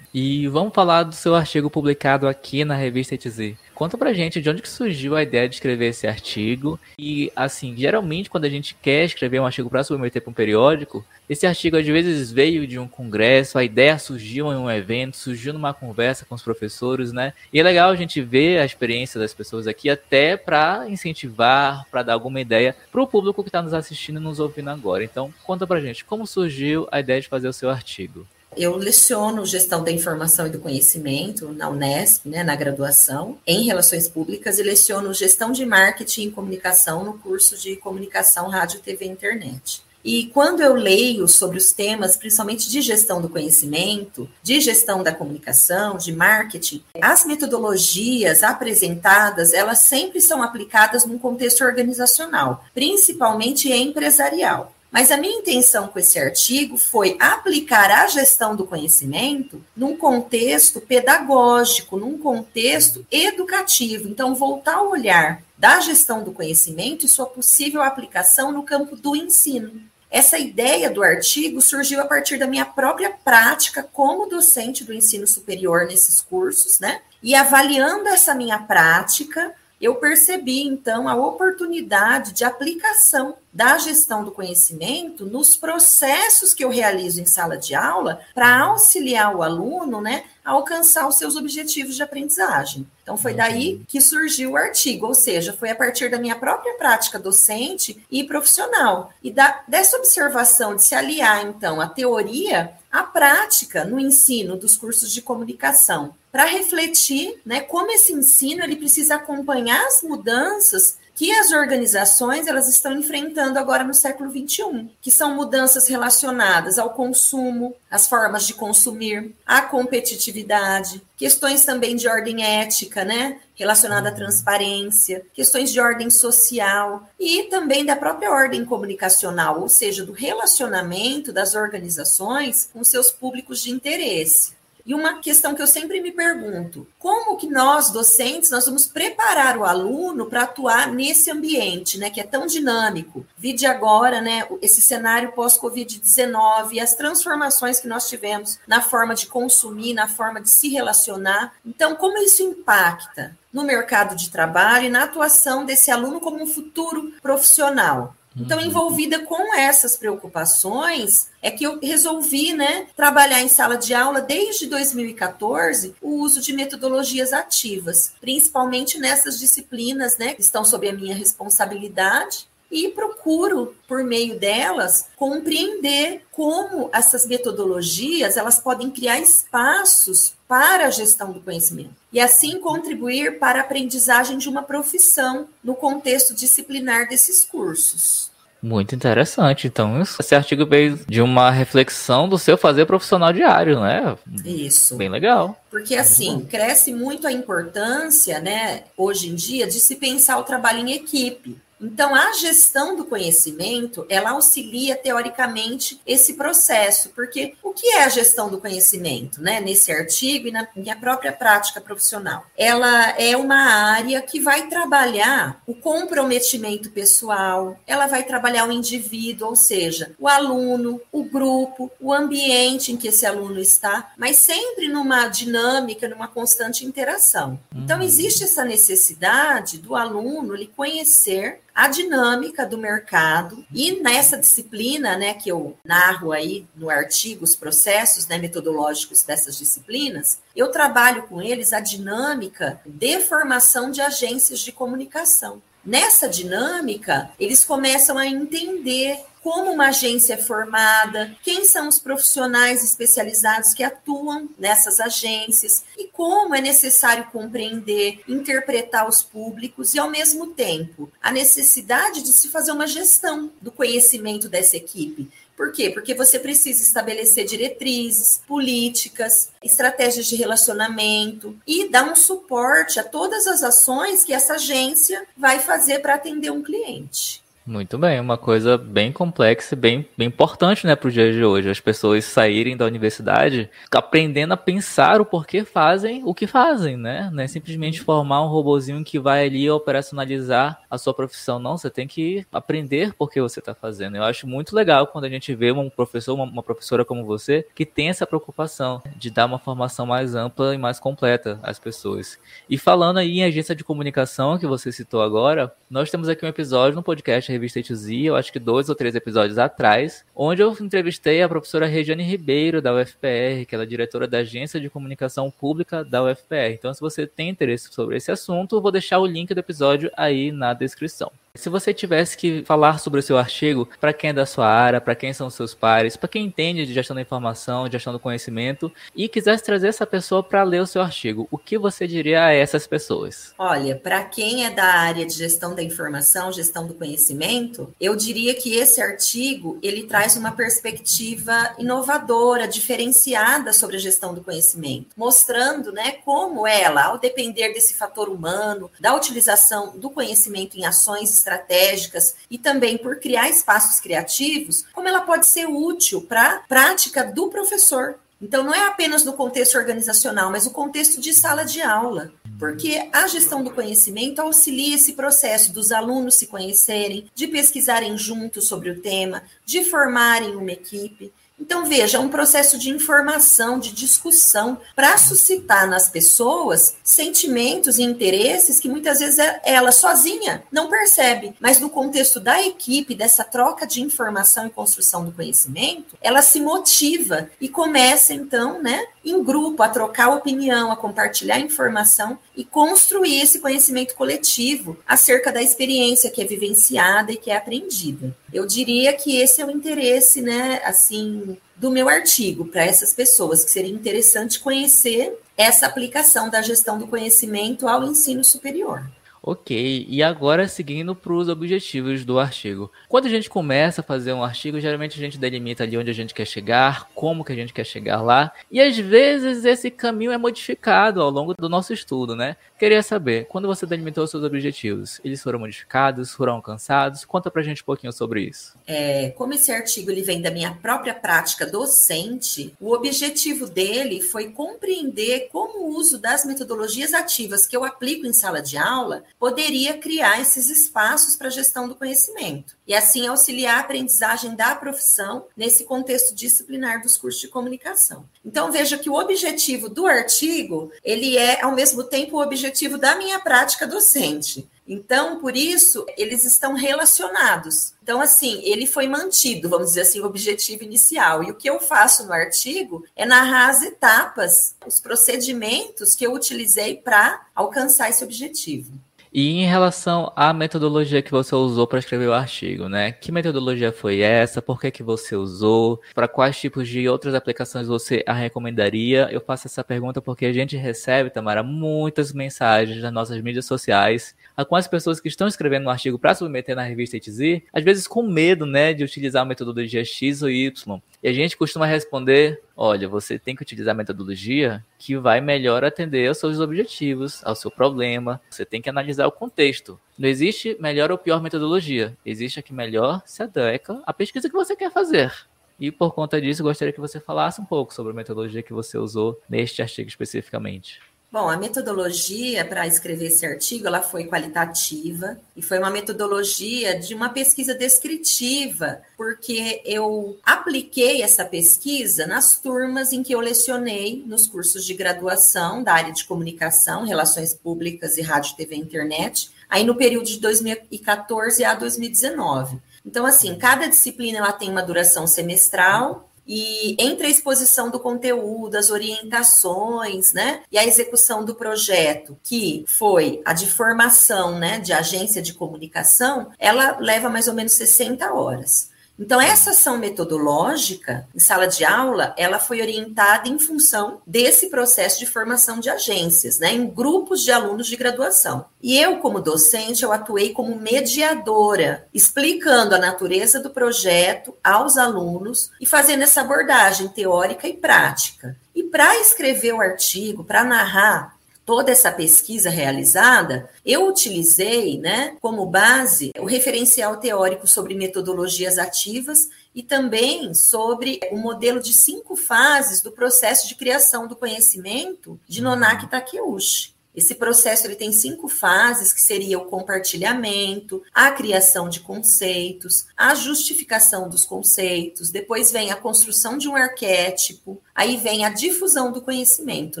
E 0.12 0.48
vamos 0.48 0.72
falar 0.72 1.02
do 1.02 1.14
seu 1.14 1.34
artigo 1.34 1.68
publicado 1.68 2.26
aqui 2.26 2.64
na 2.64 2.74
revista 2.74 3.14
ETZ. 3.14 3.54
Conta 3.80 3.96
pra 3.96 4.12
gente 4.12 4.42
de 4.42 4.50
onde 4.50 4.60
que 4.60 4.68
surgiu 4.68 5.16
a 5.16 5.22
ideia 5.22 5.48
de 5.48 5.54
escrever 5.54 5.86
esse 5.86 6.06
artigo. 6.06 6.78
E, 6.98 7.32
assim, 7.34 7.74
geralmente 7.74 8.28
quando 8.28 8.44
a 8.44 8.48
gente 8.50 8.74
quer 8.74 9.06
escrever 9.06 9.40
um 9.40 9.46
artigo 9.46 9.70
para 9.70 9.82
submeter 9.82 10.20
para 10.20 10.30
um 10.30 10.34
periódico, 10.34 11.02
esse 11.26 11.46
artigo 11.46 11.78
às 11.78 11.86
vezes 11.86 12.30
veio 12.30 12.66
de 12.66 12.78
um 12.78 12.86
congresso, 12.86 13.56
a 13.56 13.64
ideia 13.64 13.98
surgiu 13.98 14.52
em 14.52 14.56
um 14.56 14.70
evento, 14.70 15.16
surgiu 15.16 15.54
numa 15.54 15.72
conversa 15.72 16.26
com 16.26 16.34
os 16.34 16.42
professores, 16.42 17.10
né? 17.10 17.32
E 17.50 17.58
é 17.58 17.62
legal 17.62 17.88
a 17.88 17.96
gente 17.96 18.20
ver 18.20 18.60
a 18.60 18.66
experiência 18.66 19.18
das 19.18 19.32
pessoas 19.32 19.66
aqui 19.66 19.88
até 19.88 20.36
para 20.36 20.84
incentivar, 20.86 21.86
para 21.90 22.02
dar 22.02 22.12
alguma 22.12 22.38
ideia 22.38 22.76
para 22.92 23.00
o 23.00 23.06
público 23.06 23.42
que 23.42 23.48
está 23.48 23.62
nos 23.62 23.72
assistindo 23.72 24.20
e 24.20 24.22
nos 24.22 24.40
ouvindo 24.40 24.68
agora. 24.68 25.02
Então, 25.04 25.32
conta 25.42 25.66
pra 25.66 25.80
gente 25.80 26.04
como 26.04 26.26
surgiu 26.26 26.86
a 26.92 27.00
ideia 27.00 27.22
de 27.22 27.28
fazer 27.28 27.48
o 27.48 27.52
seu 27.54 27.70
artigo. 27.70 28.26
Eu 28.56 28.76
leciono 28.76 29.46
gestão 29.46 29.84
da 29.84 29.92
informação 29.92 30.46
e 30.46 30.50
do 30.50 30.58
conhecimento 30.58 31.52
na 31.52 31.68
Unesp, 31.68 32.26
né, 32.26 32.42
na 32.42 32.56
graduação, 32.56 33.38
em 33.46 33.64
relações 33.64 34.08
públicas, 34.08 34.58
e 34.58 34.62
leciono 34.62 35.14
gestão 35.14 35.52
de 35.52 35.64
marketing 35.64 36.24
e 36.24 36.30
comunicação 36.30 37.04
no 37.04 37.14
curso 37.14 37.56
de 37.56 37.76
comunicação, 37.76 38.48
rádio, 38.48 38.80
TV 38.80 39.04
e 39.04 39.08
internet. 39.08 39.82
E 40.02 40.26
quando 40.28 40.62
eu 40.62 40.74
leio 40.74 41.28
sobre 41.28 41.58
os 41.58 41.72
temas, 41.72 42.16
principalmente 42.16 42.70
de 42.70 42.80
gestão 42.80 43.20
do 43.20 43.28
conhecimento, 43.28 44.28
de 44.42 44.58
gestão 44.58 45.02
da 45.02 45.12
comunicação, 45.12 45.98
de 45.98 46.10
marketing, 46.10 46.82
as 47.00 47.24
metodologias 47.26 48.42
apresentadas, 48.42 49.52
elas 49.52 49.80
sempre 49.80 50.20
são 50.20 50.42
aplicadas 50.42 51.04
num 51.04 51.18
contexto 51.18 51.62
organizacional, 51.62 52.64
principalmente 52.74 53.70
empresarial. 53.70 54.74
Mas 54.90 55.12
a 55.12 55.16
minha 55.16 55.38
intenção 55.38 55.86
com 55.86 55.98
esse 55.98 56.18
artigo 56.18 56.76
foi 56.76 57.16
aplicar 57.20 57.90
a 57.90 58.08
gestão 58.08 58.56
do 58.56 58.66
conhecimento 58.66 59.64
num 59.76 59.96
contexto 59.96 60.80
pedagógico, 60.80 61.96
num 61.96 62.18
contexto 62.18 63.06
educativo. 63.10 64.08
Então, 64.08 64.34
voltar 64.34 64.82
o 64.82 64.90
olhar 64.90 65.42
da 65.56 65.78
gestão 65.78 66.24
do 66.24 66.32
conhecimento 66.32 67.06
e 67.06 67.08
sua 67.08 67.26
possível 67.26 67.82
aplicação 67.82 68.50
no 68.50 68.64
campo 68.64 68.96
do 68.96 69.14
ensino. 69.14 69.80
Essa 70.10 70.38
ideia 70.38 70.90
do 70.90 71.04
artigo 71.04 71.60
surgiu 71.60 72.00
a 72.00 72.04
partir 72.04 72.36
da 72.36 72.48
minha 72.48 72.64
própria 72.64 73.10
prática 73.10 73.82
como 73.92 74.26
docente 74.26 74.82
do 74.82 74.92
ensino 74.92 75.26
superior 75.26 75.86
nesses 75.86 76.20
cursos, 76.20 76.80
né? 76.80 77.00
E 77.22 77.34
avaliando 77.34 78.08
essa 78.08 78.34
minha 78.34 78.58
prática, 78.58 79.54
eu 79.80 79.94
percebi 79.94 80.62
então 80.62 81.08
a 81.08 81.14
oportunidade 81.14 82.32
de 82.32 82.44
aplicação 82.44 83.36
da 83.52 83.78
gestão 83.78 84.22
do 84.22 84.30
conhecimento 84.30 85.24
nos 85.24 85.56
processos 85.56 86.52
que 86.52 86.62
eu 86.62 86.68
realizo 86.68 87.20
em 87.20 87.26
sala 87.26 87.56
de 87.56 87.74
aula 87.74 88.20
para 88.34 88.60
auxiliar 88.60 89.34
o 89.34 89.42
aluno, 89.42 90.00
né, 90.00 90.24
a 90.44 90.52
alcançar 90.52 91.08
os 91.08 91.16
seus 91.16 91.34
objetivos 91.34 91.96
de 91.96 92.02
aprendizagem. 92.02 92.86
Então 93.02 93.16
foi 93.16 93.34
daí 93.34 93.82
que 93.88 94.00
surgiu 94.00 94.52
o 94.52 94.56
artigo, 94.56 95.06
ou 95.06 95.14
seja, 95.14 95.52
foi 95.52 95.70
a 95.70 95.74
partir 95.74 96.10
da 96.10 96.18
minha 96.18 96.36
própria 96.36 96.74
prática 96.74 97.18
docente 97.18 98.04
e 98.10 98.22
profissional 98.22 99.12
e 99.22 99.32
da, 99.32 99.62
dessa 99.66 99.96
observação 99.96 100.76
de 100.76 100.84
se 100.84 100.94
aliar 100.94 101.44
então 101.46 101.80
a 101.80 101.88
teoria 101.88 102.72
à 102.90 103.02
prática 103.02 103.84
no 103.84 103.98
ensino 103.98 104.56
dos 104.56 104.76
cursos 104.76 105.12
de 105.12 105.22
comunicação 105.22 106.14
para 106.32 106.44
refletir, 106.44 107.40
né, 107.44 107.60
como 107.60 107.90
esse 107.90 108.12
ensino 108.12 108.62
ele 108.62 108.76
precisa 108.76 109.16
acompanhar 109.16 109.84
as 109.86 110.02
mudanças 110.02 110.96
que 111.20 111.30
as 111.32 111.52
organizações 111.52 112.46
elas 112.46 112.66
estão 112.66 112.96
enfrentando 112.96 113.58
agora 113.58 113.84
no 113.84 113.92
século 113.92 114.30
XXI, 114.30 114.88
que 115.02 115.10
são 115.10 115.34
mudanças 115.36 115.86
relacionadas 115.86 116.78
ao 116.78 116.94
consumo, 116.94 117.76
às 117.90 118.08
formas 118.08 118.46
de 118.46 118.54
consumir, 118.54 119.30
à 119.44 119.60
competitividade, 119.60 121.02
questões 121.18 121.62
também 121.66 121.94
de 121.94 122.08
ordem 122.08 122.42
ética, 122.42 123.04
né? 123.04 123.38
Relacionada 123.54 124.08
à 124.08 124.12
transparência, 124.12 125.22
questões 125.34 125.70
de 125.70 125.78
ordem 125.78 126.08
social 126.08 127.06
e 127.20 127.42
também 127.50 127.84
da 127.84 127.96
própria 127.96 128.30
ordem 128.30 128.64
comunicacional, 128.64 129.60
ou 129.60 129.68
seja, 129.68 130.06
do 130.06 130.12
relacionamento 130.12 131.34
das 131.34 131.54
organizações 131.54 132.70
com 132.72 132.82
seus 132.82 133.10
públicos 133.10 133.62
de 133.62 133.70
interesse. 133.70 134.58
E 134.90 134.94
uma 134.94 135.20
questão 135.20 135.54
que 135.54 135.62
eu 135.62 135.68
sempre 135.68 136.00
me 136.00 136.10
pergunto: 136.10 136.84
como 136.98 137.36
que 137.36 137.48
nós, 137.48 137.90
docentes, 137.90 138.50
nós 138.50 138.66
vamos 138.66 138.88
preparar 138.88 139.56
o 139.56 139.64
aluno 139.64 140.26
para 140.26 140.42
atuar 140.42 140.90
nesse 140.90 141.30
ambiente, 141.30 141.96
né, 141.96 142.10
que 142.10 142.20
é 142.20 142.24
tão 142.24 142.44
dinâmico? 142.44 143.24
Vide 143.38 143.66
agora, 143.66 144.20
né, 144.20 144.48
esse 144.60 144.82
cenário 144.82 145.30
pós-Covid-19 145.30 146.72
e 146.72 146.80
as 146.80 146.96
transformações 146.96 147.78
que 147.78 147.86
nós 147.86 148.08
tivemos 148.08 148.58
na 148.66 148.82
forma 148.82 149.14
de 149.14 149.28
consumir, 149.28 149.94
na 149.94 150.08
forma 150.08 150.40
de 150.40 150.50
se 150.50 150.68
relacionar. 150.68 151.54
Então, 151.64 151.94
como 151.94 152.18
isso 152.18 152.42
impacta 152.42 153.38
no 153.52 153.62
mercado 153.62 154.16
de 154.16 154.28
trabalho 154.28 154.86
e 154.86 154.90
na 154.90 155.04
atuação 155.04 155.64
desse 155.64 155.92
aluno 155.92 156.18
como 156.18 156.42
um 156.42 156.48
futuro 156.48 157.12
profissional? 157.22 158.16
Então, 158.36 158.58
uhum. 158.58 158.66
envolvida 158.66 159.20
com 159.20 159.54
essas 159.54 159.96
preocupações, 159.96 161.28
é 161.42 161.50
que 161.50 161.64
eu 161.64 161.80
resolvi 161.80 162.52
né, 162.52 162.86
trabalhar 162.96 163.40
em 163.40 163.48
sala 163.48 163.76
de 163.76 163.92
aula 163.92 164.20
desde 164.20 164.66
2014 164.66 165.96
o 166.00 166.20
uso 166.20 166.40
de 166.40 166.52
metodologias 166.52 167.32
ativas, 167.32 168.12
principalmente 168.20 168.98
nessas 168.98 169.38
disciplinas 169.38 170.16
né, 170.16 170.34
que 170.34 170.42
estão 170.42 170.64
sob 170.64 170.88
a 170.88 170.92
minha 170.92 171.14
responsabilidade, 171.14 172.48
e 172.70 172.88
procuro, 172.88 173.74
por 173.88 174.04
meio 174.04 174.38
delas, 174.38 175.08
compreender 175.16 176.22
como 176.30 176.88
essas 176.92 177.26
metodologias 177.26 178.36
elas 178.36 178.60
podem 178.60 178.90
criar 178.90 179.18
espaços 179.18 180.34
para 180.50 180.88
a 180.88 180.90
gestão 180.90 181.30
do 181.30 181.38
conhecimento 181.38 181.94
e 182.12 182.18
assim 182.18 182.58
contribuir 182.58 183.38
para 183.38 183.60
a 183.60 183.62
aprendizagem 183.62 184.36
de 184.36 184.48
uma 184.48 184.64
profissão 184.64 185.46
no 185.62 185.76
contexto 185.76 186.34
disciplinar 186.34 187.08
desses 187.08 187.44
cursos. 187.44 188.32
Muito 188.60 188.92
interessante. 188.92 189.68
Então, 189.68 190.02
esse 190.02 190.34
artigo 190.34 190.66
veio 190.66 190.98
de 191.06 191.22
uma 191.22 191.52
reflexão 191.52 192.28
do 192.28 192.36
seu 192.36 192.58
fazer 192.58 192.84
profissional 192.84 193.32
diário, 193.32 193.78
né? 193.78 194.18
Isso. 194.44 194.96
Bem 194.96 195.08
legal. 195.08 195.56
Porque, 195.70 195.94
assim, 195.94 196.40
cresce 196.40 196.92
muito 196.92 197.28
a 197.28 197.32
importância, 197.32 198.40
né, 198.40 198.82
hoje 198.96 199.28
em 199.28 199.36
dia, 199.36 199.68
de 199.68 199.78
se 199.78 199.94
pensar 199.94 200.36
o 200.38 200.42
trabalho 200.42 200.80
em 200.80 200.92
equipe. 200.92 201.56
Então, 201.80 202.14
a 202.14 202.32
gestão 202.32 202.94
do 202.96 203.04
conhecimento, 203.04 204.04
ela 204.08 204.30
auxilia 204.30 204.96
teoricamente 204.96 206.00
esse 206.06 206.34
processo, 206.34 207.10
porque 207.10 207.54
o 207.62 207.72
que 207.72 207.88
é 207.88 208.04
a 208.04 208.08
gestão 208.08 208.50
do 208.50 208.58
conhecimento, 208.58 209.40
né? 209.40 209.60
Nesse 209.60 209.90
artigo 209.90 210.48
e 210.48 210.50
na 210.50 210.68
minha 210.76 210.96
própria 210.96 211.32
prática 211.32 211.80
profissional, 211.80 212.44
ela 212.56 213.10
é 213.18 213.36
uma 213.36 213.56
área 213.56 214.20
que 214.20 214.40
vai 214.40 214.68
trabalhar 214.68 215.62
o 215.66 215.74
comprometimento 215.74 216.90
pessoal, 216.90 217.78
ela 217.86 218.06
vai 218.06 218.24
trabalhar 218.24 218.68
o 218.68 218.72
indivíduo, 218.72 219.48
ou 219.48 219.56
seja, 219.56 220.14
o 220.18 220.28
aluno, 220.28 221.00
o 221.10 221.24
grupo, 221.24 221.90
o 221.98 222.12
ambiente 222.12 222.92
em 222.92 222.96
que 222.96 223.08
esse 223.08 223.24
aluno 223.24 223.58
está, 223.58 224.12
mas 224.16 224.36
sempre 224.36 224.88
numa 224.88 225.28
dinâmica, 225.28 226.08
numa 226.08 226.28
constante 226.28 226.84
interação. 226.84 227.58
Então, 227.74 227.98
uhum. 227.98 228.04
existe 228.04 228.44
essa 228.44 228.64
necessidade 228.64 229.78
do 229.78 229.94
aluno 229.94 230.54
ele 230.54 230.70
conhecer 230.76 231.60
a 231.80 231.88
dinâmica 231.88 232.66
do 232.66 232.76
mercado 232.76 233.64
e 233.74 234.02
nessa 234.02 234.36
disciplina, 234.36 235.16
né, 235.16 235.32
que 235.32 235.50
eu 235.50 235.78
narro 235.82 236.30
aí 236.30 236.66
no 236.76 236.90
artigo 236.90 237.42
os 237.42 237.56
processos, 237.56 238.26
né, 238.26 238.36
metodológicos 238.36 239.22
dessas 239.22 239.56
disciplinas, 239.56 240.40
eu 240.54 240.70
trabalho 240.70 241.22
com 241.22 241.40
eles 241.40 241.72
a 241.72 241.80
dinâmica 241.80 242.78
de 242.84 243.20
formação 243.20 243.90
de 243.90 244.02
agências 244.02 244.60
de 244.60 244.72
comunicação. 244.72 245.62
Nessa 245.84 246.28
dinâmica, 246.28 247.30
eles 247.38 247.64
começam 247.64 248.18
a 248.18 248.26
entender 248.26 249.18
como 249.42 249.72
uma 249.72 249.88
agência 249.88 250.34
é 250.34 250.36
formada, 250.36 251.34
quem 251.42 251.64
são 251.64 251.88
os 251.88 251.98
profissionais 251.98 252.84
especializados 252.84 253.72
que 253.72 253.82
atuam 253.82 254.48
nessas 254.58 255.00
agências 255.00 255.82
e 255.96 256.06
como 256.08 256.54
é 256.54 256.60
necessário 256.60 257.24
compreender, 257.32 258.20
interpretar 258.28 259.08
os 259.08 259.22
públicos 259.22 259.94
e, 259.94 259.98
ao 259.98 260.10
mesmo 260.10 260.48
tempo, 260.48 261.10
a 261.22 261.32
necessidade 261.32 262.22
de 262.22 262.32
se 262.32 262.48
fazer 262.48 262.72
uma 262.72 262.86
gestão 262.86 263.50
do 263.60 263.72
conhecimento 263.72 264.48
dessa 264.48 264.76
equipe. 264.76 265.30
Por 265.60 265.72
quê? 265.72 265.90
Porque 265.90 266.14
você 266.14 266.38
precisa 266.38 266.82
estabelecer 266.82 267.44
diretrizes, 267.44 268.40
políticas, 268.48 269.50
estratégias 269.62 270.24
de 270.24 270.34
relacionamento 270.34 271.54
e 271.66 271.86
dar 271.86 272.10
um 272.10 272.16
suporte 272.16 272.98
a 272.98 273.04
todas 273.04 273.46
as 273.46 273.62
ações 273.62 274.24
que 274.24 274.32
essa 274.32 274.54
agência 274.54 275.22
vai 275.36 275.58
fazer 275.58 275.98
para 275.98 276.14
atender 276.14 276.50
um 276.50 276.62
cliente. 276.62 277.39
Muito 277.66 277.98
bem, 277.98 278.18
uma 278.18 278.38
coisa 278.38 278.78
bem 278.78 279.12
complexa 279.12 279.74
e 279.74 279.78
bem, 279.78 280.08
bem 280.16 280.28
importante 280.28 280.86
né, 280.86 280.96
para 280.96 281.08
o 281.08 281.10
dia 281.10 281.30
de 281.30 281.44
hoje. 281.44 281.68
As 281.68 281.78
pessoas 281.78 282.24
saírem 282.24 282.74
da 282.74 282.86
universidade 282.86 283.68
aprendendo 283.90 284.52
a 284.52 284.56
pensar 284.56 285.20
o 285.20 285.26
porquê 285.26 285.62
fazem 285.62 286.22
o 286.24 286.34
que 286.34 286.46
fazem, 286.46 286.96
né? 286.96 287.28
Não 287.32 287.42
é 287.42 287.46
simplesmente 287.46 288.00
formar 288.00 288.42
um 288.42 288.48
robozinho 288.48 289.04
que 289.04 289.18
vai 289.18 289.46
ali 289.46 289.70
operacionalizar 289.70 290.80
a 290.90 290.96
sua 290.96 291.12
profissão. 291.12 291.58
Não, 291.58 291.76
você 291.76 291.90
tem 291.90 292.08
que 292.08 292.46
aprender 292.50 293.12
por 293.12 293.30
que 293.30 293.40
você 293.40 293.60
está 293.60 293.74
fazendo. 293.74 294.16
Eu 294.16 294.24
acho 294.24 294.46
muito 294.46 294.74
legal 294.74 295.06
quando 295.06 295.26
a 295.26 295.28
gente 295.28 295.54
vê 295.54 295.70
um 295.70 295.90
professor, 295.90 296.34
uma, 296.34 296.44
uma 296.44 296.62
professora 296.62 297.04
como 297.04 297.24
você, 297.24 297.66
que 297.74 297.84
tem 297.84 298.08
essa 298.08 298.26
preocupação 298.26 299.02
de 299.16 299.30
dar 299.30 299.44
uma 299.44 299.58
formação 299.58 300.06
mais 300.06 300.34
ampla 300.34 300.74
e 300.74 300.78
mais 300.78 300.98
completa 300.98 301.60
às 301.62 301.78
pessoas. 301.78 302.38
E 302.68 302.78
falando 302.78 303.18
aí 303.18 303.38
em 303.38 303.44
agência 303.44 303.74
de 303.74 303.84
comunicação, 303.84 304.58
que 304.58 304.66
você 304.66 304.90
citou 304.90 305.22
agora, 305.22 305.72
nós 305.90 306.10
temos 306.10 306.28
aqui 306.28 306.44
um 306.44 306.48
episódio 306.48 306.96
no 306.96 307.02
podcast 307.02 307.49
revista 307.50 307.80
Ituzi, 307.80 308.24
eu 308.24 308.36
acho 308.36 308.52
que 308.52 308.58
dois 308.58 308.88
ou 308.88 308.94
três 308.94 309.14
episódios 309.14 309.58
atrás, 309.58 310.24
onde 310.34 310.62
eu 310.62 310.76
entrevistei 310.80 311.42
a 311.42 311.48
professora 311.48 311.86
Regiane 311.86 312.22
Ribeiro, 312.22 312.80
da 312.80 312.94
UFPR, 312.94 313.66
que 313.68 313.74
ela 313.74 313.84
é 313.84 313.86
diretora 313.86 314.26
da 314.26 314.38
Agência 314.38 314.80
de 314.80 314.88
Comunicação 314.88 315.50
Pública 315.50 316.04
da 316.04 316.22
UFPR. 316.22 316.72
Então, 316.72 316.94
se 316.94 317.00
você 317.00 317.26
tem 317.26 317.48
interesse 317.48 317.92
sobre 317.92 318.16
esse 318.16 318.30
assunto, 318.30 318.76
eu 318.76 318.80
vou 318.80 318.92
deixar 318.92 319.18
o 319.18 319.26
link 319.26 319.52
do 319.52 319.60
episódio 319.60 320.10
aí 320.16 320.52
na 320.52 320.72
descrição. 320.72 321.30
Se 321.56 321.68
você 321.68 321.92
tivesse 321.92 322.36
que 322.36 322.64
falar 322.64 322.98
sobre 322.98 323.18
o 323.18 323.22
seu 323.22 323.36
artigo, 323.36 323.88
para 324.00 324.12
quem 324.12 324.30
é 324.30 324.32
da 324.32 324.46
sua 324.46 324.68
área, 324.68 325.00
para 325.00 325.16
quem 325.16 325.32
são 325.32 325.50
seus 325.50 325.74
pares, 325.74 326.16
para 326.16 326.28
quem 326.28 326.46
entende 326.46 326.86
de 326.86 326.94
gestão 326.94 327.14
da 327.16 327.20
informação, 327.20 327.86
de 327.86 327.92
gestão 327.92 328.12
do 328.12 328.20
conhecimento, 328.20 328.92
e 329.16 329.28
quisesse 329.28 329.64
trazer 329.64 329.88
essa 329.88 330.06
pessoa 330.06 330.44
para 330.44 330.62
ler 330.62 330.80
o 330.80 330.86
seu 330.86 331.02
artigo, 331.02 331.48
o 331.50 331.58
que 331.58 331.76
você 331.76 332.06
diria 332.06 332.44
a 332.44 332.52
essas 332.52 332.86
pessoas? 332.86 333.52
Olha, 333.58 333.96
para 333.96 334.22
quem 334.24 334.64
é 334.64 334.70
da 334.70 334.84
área 334.84 335.26
de 335.26 335.34
gestão 335.34 335.74
da 335.74 335.82
informação, 335.82 336.52
gestão 336.52 336.86
do 336.86 336.94
conhecimento, 336.94 337.92
eu 338.00 338.14
diria 338.14 338.54
que 338.54 338.76
esse 338.76 339.02
artigo 339.02 339.76
ele 339.82 340.04
traz 340.04 340.36
uma 340.36 340.52
perspectiva 340.52 341.74
inovadora, 341.80 342.68
diferenciada 342.68 343.72
sobre 343.72 343.96
a 343.96 344.00
gestão 344.00 344.32
do 344.32 344.40
conhecimento, 344.40 345.08
mostrando, 345.16 345.90
né, 345.90 346.12
como 346.24 346.64
ela, 346.64 347.06
ao 347.06 347.18
depender 347.18 347.72
desse 347.72 347.94
fator 347.94 348.28
humano, 348.28 348.88
da 349.00 349.16
utilização 349.16 349.98
do 349.98 350.10
conhecimento 350.10 350.78
em 350.78 350.86
ações 350.86 351.39
estratégicas 351.40 352.36
e 352.50 352.56
também 352.56 352.96
por 352.96 353.16
criar 353.18 353.48
espaços 353.48 354.00
criativos, 354.00 354.84
como 354.92 355.08
ela 355.08 355.22
pode 355.22 355.46
ser 355.46 355.66
útil 355.66 356.22
para 356.22 356.54
a 356.54 356.58
prática 356.60 357.24
do 357.24 357.48
professor. 357.48 358.18
Então, 358.40 358.64
não 358.64 358.74
é 358.74 358.86
apenas 358.86 359.22
no 359.22 359.34
contexto 359.34 359.76
organizacional, 359.76 360.50
mas 360.50 360.66
o 360.66 360.70
contexto 360.70 361.20
de 361.20 361.34
sala 361.34 361.62
de 361.62 361.82
aula, 361.82 362.32
porque 362.58 363.08
a 363.12 363.26
gestão 363.26 363.62
do 363.62 363.70
conhecimento 363.70 364.40
auxilia 364.40 364.94
esse 364.94 365.12
processo 365.12 365.72
dos 365.72 365.92
alunos 365.92 366.36
se 366.36 366.46
conhecerem, 366.46 367.30
de 367.34 367.46
pesquisarem 367.46 368.16
juntos 368.16 368.66
sobre 368.66 368.90
o 368.90 369.00
tema, 369.00 369.42
de 369.66 369.84
formarem 369.84 370.56
uma 370.56 370.72
equipe. 370.72 371.32
Então, 371.60 371.84
veja, 371.84 372.16
é 372.16 372.20
um 372.20 372.28
processo 372.28 372.78
de 372.78 372.90
informação, 372.90 373.78
de 373.78 373.92
discussão, 373.92 374.78
para 374.96 375.18
suscitar 375.18 375.86
nas 375.88 376.08
pessoas 376.08 376.96
sentimentos 377.04 377.98
e 377.98 378.02
interesses 378.02 378.80
que 378.80 378.88
muitas 378.88 379.18
vezes 379.20 379.38
é, 379.38 379.60
ela 379.64 379.92
sozinha 379.92 380.62
não 380.72 380.88
percebe, 380.88 381.54
mas 381.60 381.78
no 381.78 381.90
contexto 381.90 382.40
da 382.40 382.62
equipe, 382.62 383.14
dessa 383.14 383.44
troca 383.44 383.86
de 383.86 384.00
informação 384.00 384.66
e 384.66 384.70
construção 384.70 385.24
do 385.24 385.32
conhecimento, 385.32 386.16
ela 386.20 386.40
se 386.40 386.60
motiva 386.60 387.50
e 387.60 387.68
começa, 387.68 388.32
então, 388.32 388.82
né, 388.82 389.06
em 389.24 389.42
grupo, 389.42 389.82
a 389.82 389.88
trocar 389.88 390.30
opinião, 390.30 390.90
a 390.90 390.96
compartilhar 390.96 391.58
informação 391.58 392.38
e 392.60 392.64
construir 392.66 393.40
esse 393.40 393.58
conhecimento 393.58 394.14
coletivo 394.14 394.98
acerca 395.08 395.50
da 395.50 395.62
experiência 395.62 396.30
que 396.30 396.42
é 396.42 396.44
vivenciada 396.44 397.32
e 397.32 397.38
que 397.38 397.50
é 397.50 397.56
aprendida. 397.56 398.36
Eu 398.52 398.66
diria 398.66 399.14
que 399.14 399.40
esse 399.40 399.62
é 399.62 399.64
o 399.64 399.70
interesse, 399.70 400.42
né, 400.42 400.78
assim, 400.84 401.56
do 401.74 401.90
meu 401.90 402.06
artigo 402.06 402.66
para 402.66 402.84
essas 402.84 403.14
pessoas, 403.14 403.64
que 403.64 403.70
seria 403.70 403.90
interessante 403.90 404.60
conhecer 404.60 405.38
essa 405.56 405.86
aplicação 405.86 406.50
da 406.50 406.60
gestão 406.60 406.98
do 406.98 407.06
conhecimento 407.06 407.88
ao 407.88 408.04
ensino 408.04 408.44
superior. 408.44 409.10
Ok, 409.42 410.06
e 410.08 410.22
agora 410.22 410.68
seguindo 410.68 411.14
para 411.14 411.32
os 411.32 411.48
objetivos 411.48 412.24
do 412.26 412.38
artigo. 412.38 412.92
Quando 413.08 413.26
a 413.26 413.30
gente 413.30 413.48
começa 413.48 414.02
a 414.02 414.04
fazer 414.04 414.34
um 414.34 414.44
artigo, 414.44 414.78
geralmente 414.78 415.18
a 415.18 415.22
gente 415.22 415.38
delimita 415.38 415.82
ali 415.82 415.96
onde 415.96 416.10
a 416.10 416.14
gente 416.14 416.34
quer 416.34 416.44
chegar, 416.44 417.08
como 417.14 417.42
que 417.42 417.52
a 417.52 417.56
gente 417.56 417.72
quer 417.72 417.84
chegar 417.84 418.20
lá, 418.20 418.52
e 418.70 418.80
às 418.80 418.98
vezes 418.98 419.64
esse 419.64 419.90
caminho 419.90 420.30
é 420.30 420.36
modificado 420.36 421.22
ao 421.22 421.30
longo 421.30 421.54
do 421.54 421.68
nosso 421.70 421.92
estudo, 421.92 422.36
né? 422.36 422.56
Queria 422.78 423.02
saber, 423.02 423.46
quando 423.46 423.66
você 423.66 423.86
delimitou 423.86 424.26
seus 424.26 424.44
objetivos, 424.44 425.20
eles 425.24 425.42
foram 425.42 425.58
modificados, 425.58 426.32
foram 426.32 426.54
alcançados? 426.54 427.24
Conta 427.24 427.50
pra 427.50 427.62
gente 427.62 427.82
um 427.82 427.86
pouquinho 427.86 428.12
sobre 428.12 428.42
isso. 428.42 428.74
É, 428.86 429.30
como 429.30 429.54
esse 429.54 429.72
artigo 429.72 430.10
ele 430.10 430.22
vem 430.22 430.42
da 430.42 430.50
minha 430.50 430.72
própria 430.72 431.14
prática 431.14 431.66
docente, 431.66 432.74
o 432.80 432.92
objetivo 432.92 433.66
dele 433.66 434.20
foi 434.20 434.50
compreender 434.50 435.48
como 435.50 435.84
o 435.84 435.96
uso 435.96 436.18
das 436.18 436.44
metodologias 436.44 437.14
ativas 437.14 437.66
que 437.66 437.76
eu 437.76 437.84
aplico 437.84 438.26
em 438.26 438.32
sala 438.32 438.60
de 438.60 438.76
aula 438.76 439.24
poderia 439.40 439.96
criar 439.96 440.38
esses 440.38 440.68
espaços 440.68 441.34
para 441.34 441.48
a 441.48 441.50
gestão 441.50 441.88
do 441.88 441.94
conhecimento 441.94 442.76
e 442.86 442.94
assim 442.94 443.26
auxiliar 443.26 443.78
a 443.78 443.80
aprendizagem 443.80 444.54
da 444.54 444.74
profissão 444.74 445.46
nesse 445.56 445.84
contexto 445.84 446.34
disciplinar 446.34 447.00
dos 447.00 447.16
cursos 447.16 447.40
de 447.40 447.48
comunicação. 447.48 448.28
Então 448.44 448.70
veja 448.70 448.98
que 448.98 449.08
o 449.08 449.14
objetivo 449.14 449.88
do 449.88 450.06
artigo, 450.06 450.92
ele 451.02 451.38
é 451.38 451.64
ao 451.64 451.72
mesmo 451.72 452.04
tempo 452.04 452.36
o 452.36 452.42
objetivo 452.42 452.98
da 452.98 453.16
minha 453.16 453.40
prática 453.40 453.86
docente. 453.86 454.68
Então, 454.86 455.38
por 455.38 455.56
isso, 455.56 456.04
eles 456.16 456.44
estão 456.44 456.74
relacionados. 456.74 457.94
Então, 458.02 458.20
assim, 458.20 458.60
ele 458.64 458.88
foi 458.88 459.06
mantido, 459.06 459.68
vamos 459.68 459.90
dizer 459.90 460.00
assim, 460.00 460.20
o 460.20 460.26
objetivo 460.26 460.82
inicial. 460.82 461.44
E 461.44 461.50
o 461.52 461.54
que 461.54 461.70
eu 461.70 461.78
faço 461.78 462.26
no 462.26 462.32
artigo 462.32 463.04
é 463.14 463.24
narrar 463.24 463.68
as 463.68 463.82
etapas, 463.84 464.74
os 464.84 464.98
procedimentos 464.98 466.16
que 466.16 466.26
eu 466.26 466.34
utilizei 466.34 466.96
para 466.96 467.46
alcançar 467.54 468.10
esse 468.10 468.24
objetivo. 468.24 468.90
E 469.32 469.60
em 469.60 469.64
relação 469.64 470.32
à 470.34 470.52
metodologia 470.52 471.22
que 471.22 471.30
você 471.30 471.54
usou 471.54 471.86
para 471.86 472.00
escrever 472.00 472.26
o 472.26 472.32
artigo, 472.32 472.88
né? 472.88 473.12
Que 473.12 473.30
metodologia 473.30 473.92
foi 473.92 474.20
essa? 474.20 474.60
Por 474.60 474.80
que, 474.80 474.90
que 474.90 475.04
você 475.04 475.36
usou? 475.36 476.00
Para 476.12 476.26
quais 476.26 476.58
tipos 476.58 476.88
de 476.88 477.08
outras 477.08 477.32
aplicações 477.34 477.86
você 477.86 478.24
a 478.26 478.32
recomendaria? 478.32 479.28
Eu 479.30 479.40
faço 479.40 479.68
essa 479.68 479.84
pergunta 479.84 480.20
porque 480.20 480.46
a 480.46 480.52
gente 480.52 480.76
recebe, 480.76 481.30
Tamara, 481.30 481.62
muitas 481.62 482.32
mensagens 482.32 483.00
nas 483.00 483.12
nossas 483.12 483.40
mídias 483.40 483.66
sociais 483.66 484.34
com 484.64 484.76
as 484.76 484.86
pessoas 484.86 485.20
que 485.20 485.28
estão 485.28 485.46
escrevendo 485.46 485.86
um 485.86 485.90
artigo 485.90 486.18
para 486.18 486.34
submeter 486.34 486.76
na 486.76 486.82
revista 486.82 487.16
ETZ, 487.16 487.62
às 487.72 487.84
vezes 487.84 488.06
com 488.06 488.22
medo, 488.22 488.66
né, 488.66 488.92
de 488.92 489.04
utilizar 489.04 489.42
a 489.42 489.46
metodologia 489.46 490.04
X 490.04 490.42
ou 490.42 490.50
Y. 490.50 491.00
E 491.22 491.28
a 491.28 491.32
gente 491.32 491.56
costuma 491.56 491.86
responder: 491.86 492.62
olha, 492.76 493.08
você 493.08 493.38
tem 493.38 493.54
que 493.54 493.62
utilizar 493.62 493.92
a 493.92 493.96
metodologia 493.96 494.84
que 494.98 495.16
vai 495.16 495.40
melhor 495.40 495.84
atender 495.84 496.26
aos 496.28 496.38
seus 496.38 496.60
objetivos, 496.60 497.44
ao 497.44 497.54
seu 497.54 497.70
problema. 497.70 498.40
Você 498.48 498.64
tem 498.64 498.80
que 498.80 498.88
analisar 498.88 499.26
o 499.26 499.32
contexto. 499.32 500.00
Não 500.18 500.28
existe 500.28 500.76
melhor 500.80 501.10
ou 501.10 501.18
pior 501.18 501.42
metodologia. 501.42 502.16
Existe 502.24 502.60
a 502.60 502.62
que 502.62 502.72
melhor 502.72 503.22
se 503.26 503.42
adequa 503.42 504.02
à 504.06 504.12
pesquisa 504.12 504.48
que 504.48 504.54
você 504.54 504.74
quer 504.74 504.90
fazer. 504.90 505.32
E 505.78 505.90
por 505.90 506.12
conta 506.12 506.40
disso, 506.40 506.62
gostaria 506.62 506.92
que 506.92 507.00
você 507.00 507.18
falasse 507.18 507.60
um 507.60 507.64
pouco 507.64 507.94
sobre 507.94 508.12
a 508.12 508.14
metodologia 508.14 508.62
que 508.62 508.72
você 508.72 508.98
usou 508.98 509.40
neste 509.48 509.80
artigo 509.80 510.08
especificamente. 510.08 511.00
Bom, 511.32 511.48
a 511.48 511.56
metodologia 511.56 512.64
para 512.64 512.88
escrever 512.88 513.26
esse 513.26 513.46
artigo, 513.46 513.86
ela 513.86 514.02
foi 514.02 514.24
qualitativa 514.24 515.38
e 515.54 515.62
foi 515.62 515.78
uma 515.78 515.88
metodologia 515.88 516.98
de 516.98 517.14
uma 517.14 517.28
pesquisa 517.28 517.72
descritiva, 517.72 519.00
porque 519.16 519.80
eu 519.84 520.36
apliquei 520.42 521.22
essa 521.22 521.44
pesquisa 521.44 522.26
nas 522.26 522.58
turmas 522.58 523.12
em 523.12 523.22
que 523.22 523.32
eu 523.32 523.38
lecionei 523.38 524.24
nos 524.26 524.48
cursos 524.48 524.84
de 524.84 524.92
graduação 524.92 525.84
da 525.84 525.92
área 525.92 526.12
de 526.12 526.24
comunicação, 526.24 527.04
relações 527.04 527.54
públicas 527.54 528.18
e 528.18 528.22
rádio, 528.22 528.56
TV 528.56 528.74
e 528.74 528.80
internet, 528.80 529.52
aí 529.68 529.84
no 529.84 529.94
período 529.94 530.26
de 530.26 530.40
2014 530.40 531.62
a 531.62 531.74
2019. 531.74 532.80
Então, 533.06 533.24
assim, 533.24 533.54
cada 533.54 533.86
disciplina 533.86 534.38
ela 534.38 534.52
tem 534.52 534.68
uma 534.68 534.82
duração 534.82 535.28
semestral 535.28 536.29
e 536.52 536.96
entre 536.98 537.28
a 537.28 537.30
exposição 537.30 537.92
do 537.92 538.00
conteúdo, 538.00 538.74
as 538.74 538.90
orientações, 538.90 540.32
né, 540.32 540.62
e 540.68 540.76
a 540.76 540.84
execução 540.84 541.44
do 541.44 541.54
projeto, 541.54 542.36
que 542.42 542.84
foi 542.88 543.40
a 543.44 543.52
de 543.52 543.68
formação, 543.68 544.58
né, 544.58 544.80
de 544.80 544.92
agência 544.92 545.40
de 545.40 545.54
comunicação, 545.54 546.50
ela 546.58 546.98
leva 546.98 547.28
mais 547.28 547.46
ou 547.46 547.54
menos 547.54 547.74
60 547.74 548.34
horas. 548.34 548.89
Então, 549.20 549.38
essa 549.38 549.72
ação 549.72 549.98
metodológica 549.98 551.28
em 551.34 551.38
sala 551.38 551.66
de 551.66 551.84
aula, 551.84 552.34
ela 552.38 552.58
foi 552.58 552.80
orientada 552.80 553.50
em 553.50 553.58
função 553.58 554.22
desse 554.26 554.70
processo 554.70 555.18
de 555.18 555.26
formação 555.26 555.78
de 555.78 555.90
agências, 555.90 556.58
né, 556.58 556.72
em 556.72 556.86
grupos 556.86 557.42
de 557.42 557.52
alunos 557.52 557.86
de 557.86 557.96
graduação. 557.96 558.64
E 558.82 558.98
eu, 558.98 559.18
como 559.18 559.38
docente, 559.38 560.02
eu 560.02 560.10
atuei 560.10 560.54
como 560.54 560.74
mediadora, 560.74 562.08
explicando 562.14 562.94
a 562.94 562.98
natureza 562.98 563.60
do 563.60 563.68
projeto 563.68 564.56
aos 564.64 564.96
alunos 564.96 565.70
e 565.78 565.84
fazendo 565.84 566.22
essa 566.22 566.40
abordagem 566.40 567.08
teórica 567.08 567.68
e 567.68 567.74
prática. 567.74 568.56
E 568.74 568.84
para 568.84 569.20
escrever 569.20 569.74
o 569.74 569.82
artigo, 569.82 570.42
para 570.42 570.64
narrar 570.64 571.38
toda 571.70 571.92
essa 571.92 572.10
pesquisa 572.10 572.68
realizada, 572.68 573.70
eu 573.86 574.08
utilizei, 574.08 574.98
né, 574.98 575.36
como 575.40 575.64
base 575.64 576.32
o 576.36 576.44
referencial 576.44 577.18
teórico 577.18 577.64
sobre 577.64 577.94
metodologias 577.94 578.76
ativas 578.76 579.48
e 579.72 579.80
também 579.80 580.52
sobre 580.52 581.20
o 581.30 581.36
modelo 581.36 581.80
de 581.80 581.94
cinco 581.94 582.34
fases 582.34 583.00
do 583.00 583.12
processo 583.12 583.68
de 583.68 583.76
criação 583.76 584.26
do 584.26 584.34
conhecimento 584.34 585.38
de 585.46 585.62
Nonaki 585.62 586.10
Takeuchi. 586.10 586.92
Esse 587.14 587.34
processo 587.34 587.86
ele 587.86 587.96
tem 587.96 588.12
cinco 588.12 588.48
fases, 588.48 589.12
que 589.12 589.20
seria 589.20 589.58
o 589.58 589.64
compartilhamento, 589.64 591.02
a 591.12 591.30
criação 591.32 591.88
de 591.88 592.00
conceitos, 592.00 593.06
a 593.16 593.34
justificação 593.34 594.28
dos 594.28 594.44
conceitos, 594.44 595.30
depois 595.30 595.72
vem 595.72 595.90
a 595.90 595.96
construção 595.96 596.56
de 596.56 596.68
um 596.68 596.76
arquétipo, 596.76 597.80
aí 597.94 598.16
vem 598.16 598.44
a 598.44 598.50
difusão 598.50 599.10
do 599.10 599.22
conhecimento, 599.22 600.00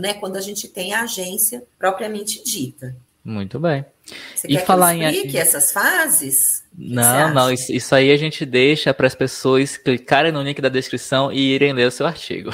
né? 0.00 0.14
Quando 0.14 0.36
a 0.36 0.40
gente 0.40 0.68
tem 0.68 0.94
a 0.94 1.02
agência 1.02 1.64
propriamente 1.78 2.42
dita. 2.44 2.94
Muito 3.24 3.58
bem. 3.58 3.84
Você 4.34 4.48
e 4.48 4.56
quer 4.56 4.64
falar 4.64 4.94
que 4.94 5.02
eu 5.02 5.10
explique 5.10 5.36
em... 5.36 5.40
essas 5.40 5.72
fases? 5.72 6.64
Não, 6.76 7.34
não, 7.34 7.52
isso, 7.52 7.72
isso, 7.72 7.94
aí 7.94 8.10
a 8.10 8.16
gente 8.16 8.46
deixa 8.46 8.94
para 8.94 9.06
as 9.06 9.14
pessoas 9.14 9.76
clicarem 9.76 10.32
no 10.32 10.42
link 10.42 10.60
da 10.60 10.68
descrição 10.68 11.30
e 11.30 11.54
irem 11.54 11.72
ler 11.72 11.86
o 11.86 11.90
seu 11.90 12.06
artigo. 12.06 12.50